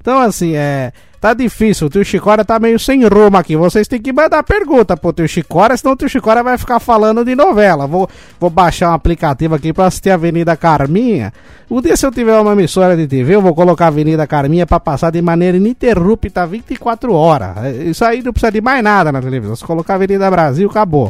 [0.01, 0.91] Então, assim, é.
[1.23, 3.55] Tá difícil, o tio Chicória tá meio sem rumo aqui.
[3.55, 7.23] Vocês têm que mandar pergunta pro tio Chicória, senão o tio Chicória vai ficar falando
[7.23, 7.87] de novela.
[7.87, 11.31] Vou, vou baixar um aplicativo aqui pra assistir a Avenida Carminha.
[11.71, 14.67] Um dia, se eu tiver uma emissora de TV, eu vou colocar a Avenida Carminha
[14.67, 17.73] pra passar de maneira ininterrupta 24 horas.
[17.85, 19.55] Isso aí não precisa de mais nada na televisão.
[19.55, 21.09] Se colocar a Avenida Brasil, acabou.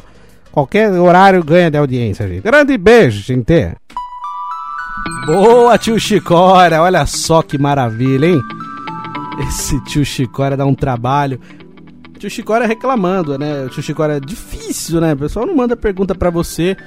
[0.52, 2.44] Qualquer horário ganha de audiência, gente.
[2.44, 3.72] Grande beijo, gente.
[5.26, 6.84] Boa, tio Chicória.
[6.84, 8.40] Olha só que maravilha, hein?
[9.40, 11.40] Esse tio Chicória dá um trabalho.
[12.18, 13.68] Tio Chicória reclamando, né?
[13.70, 15.14] Tio Chicória é difícil, né?
[15.14, 16.78] O pessoal não manda pergunta para você.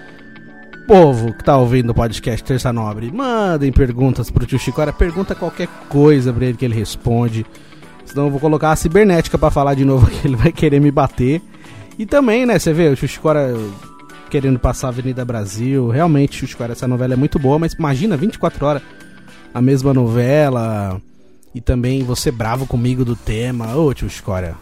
[0.87, 4.93] Povo que tá ouvindo o podcast Terça Nobre, mandem perguntas pro tio Chicória.
[4.93, 7.45] Pergunta qualquer coisa pra ele que ele responde.
[8.05, 10.93] Senão eu vou colocar a cibernética para falar de novo que ele vai querer me
[10.93, 11.43] bater.
[11.99, 12.57] E também, né?
[12.59, 13.53] Você vê o tio Chicória
[14.31, 15.89] querendo passar a Avenida Brasil.
[15.89, 18.83] Realmente, tio Chicória, essa novela é muito boa, mas imagina 24 horas
[19.53, 21.01] a mesma novela
[21.57, 23.75] e também você bravo comigo do tema.
[23.75, 24.55] Ô, tio Escória.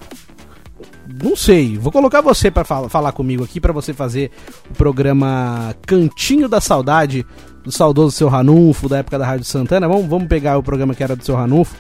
[1.21, 4.31] Não sei, vou colocar você para fal falar comigo aqui para você fazer
[4.71, 7.27] o programa Cantinho da Saudade
[7.65, 9.89] do saudoso seu Ranulfo da época da Rádio Santana.
[9.89, 11.75] Vamos, vamos pegar o programa que era do seu Ranulfo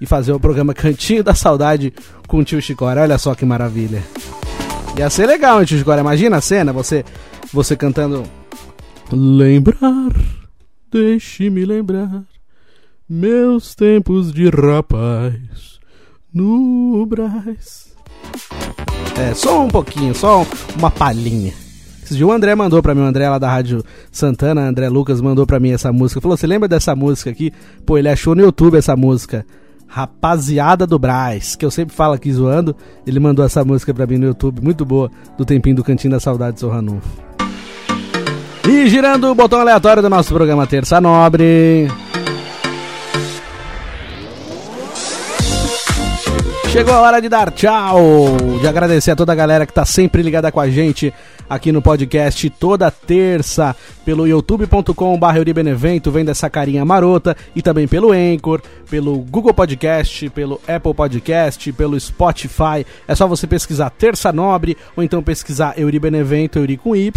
[0.00, 1.92] e fazer o programa Cantinho da Saudade
[2.28, 3.02] com o tio Chicória.
[3.02, 4.00] Olha só que maravilha.
[4.96, 6.02] Ia ser legal, hein, tio Chicória?
[6.02, 7.04] Imagina a cena, você
[7.52, 8.22] você cantando
[9.10, 10.14] Lembrar,
[10.90, 12.24] deixe-me lembrar
[13.12, 15.78] meus tempos de rapaz
[16.32, 17.94] no Brás.
[19.18, 20.46] É, só um pouquinho, só
[20.78, 21.52] uma palhinha.
[22.02, 25.20] Esses dias o André mandou pra mim, o André lá da Rádio Santana, André Lucas
[25.20, 26.22] mandou pra mim essa música.
[26.22, 27.52] Falou, você lembra dessa música aqui?
[27.84, 29.44] Pô, ele achou no YouTube essa música.
[29.86, 32.74] Rapaziada do Brás, que eu sempre falo aqui zoando.
[33.06, 36.20] Ele mandou essa música pra mim no YouTube, muito boa, do Tempinho do Cantinho da
[36.20, 37.10] Saudade, seu Ranulfo.
[38.66, 41.88] E girando o botão aleatório do nosso programa Terça Nobre.
[46.72, 50.22] Chegou a hora de dar tchau, de agradecer a toda a galera que tá sempre
[50.22, 51.12] ligada com a gente
[51.52, 58.10] aqui no podcast toda terça pelo youtube.com.br Euribenevento, vendo essa carinha marota e também pelo
[58.10, 62.86] Anchor, pelo Google Podcast, pelo Apple Podcast, pelo Spotify.
[63.06, 67.12] É só você pesquisar Terça Nobre ou então pesquisar Euribenevento, Euri com Y,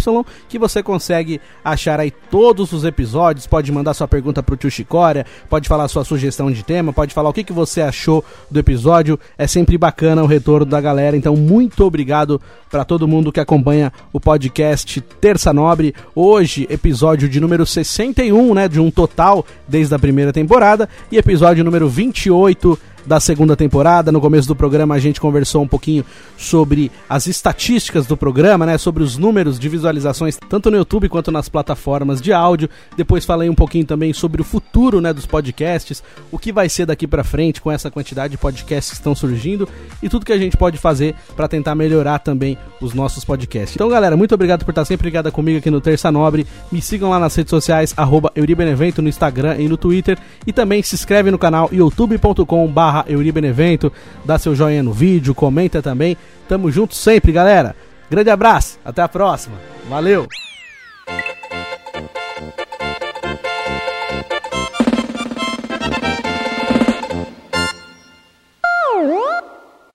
[0.48, 3.46] que você consegue achar aí todos os episódios.
[3.46, 7.30] Pode mandar sua pergunta pro tio Chicória, pode falar sua sugestão de tema, pode falar
[7.30, 9.18] o que, que você achou do episódio.
[9.46, 13.92] É sempre bacana o retorno da galera, então muito obrigado para todo mundo que acompanha
[14.12, 15.94] o podcast Terça Nobre.
[16.16, 21.62] Hoje, episódio de número 61, né, de um total desde a primeira temporada, e episódio
[21.62, 22.76] número 28
[23.06, 24.10] da segunda temporada.
[24.10, 26.04] No começo do programa a gente conversou um pouquinho
[26.36, 31.30] sobre as estatísticas do programa, né, sobre os números de visualizações tanto no YouTube quanto
[31.30, 32.68] nas plataformas de áudio.
[32.96, 36.86] Depois falei um pouquinho também sobre o futuro, né, dos podcasts, o que vai ser
[36.86, 39.68] daqui para frente com essa quantidade de podcasts que estão surgindo
[40.02, 43.76] e tudo que a gente pode fazer para tentar melhorar também os nossos podcasts.
[43.76, 46.46] Então, galera, muito obrigado por estar sempre ligada comigo aqui no Terça Nobre.
[46.70, 47.94] Me sigam lá nas redes sociais
[48.34, 53.92] @euribenevento no Instagram e no Twitter e também se inscreve no canal youtube.com/barra barra Euribenevento,
[54.24, 56.16] dá seu joinha no vídeo, comenta também.
[56.48, 57.76] Tamo junto sempre, galera.
[58.10, 59.56] Grande abraço, até a próxima.
[59.88, 60.26] Valeu!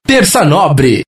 [0.06, 1.04] Terça Nobre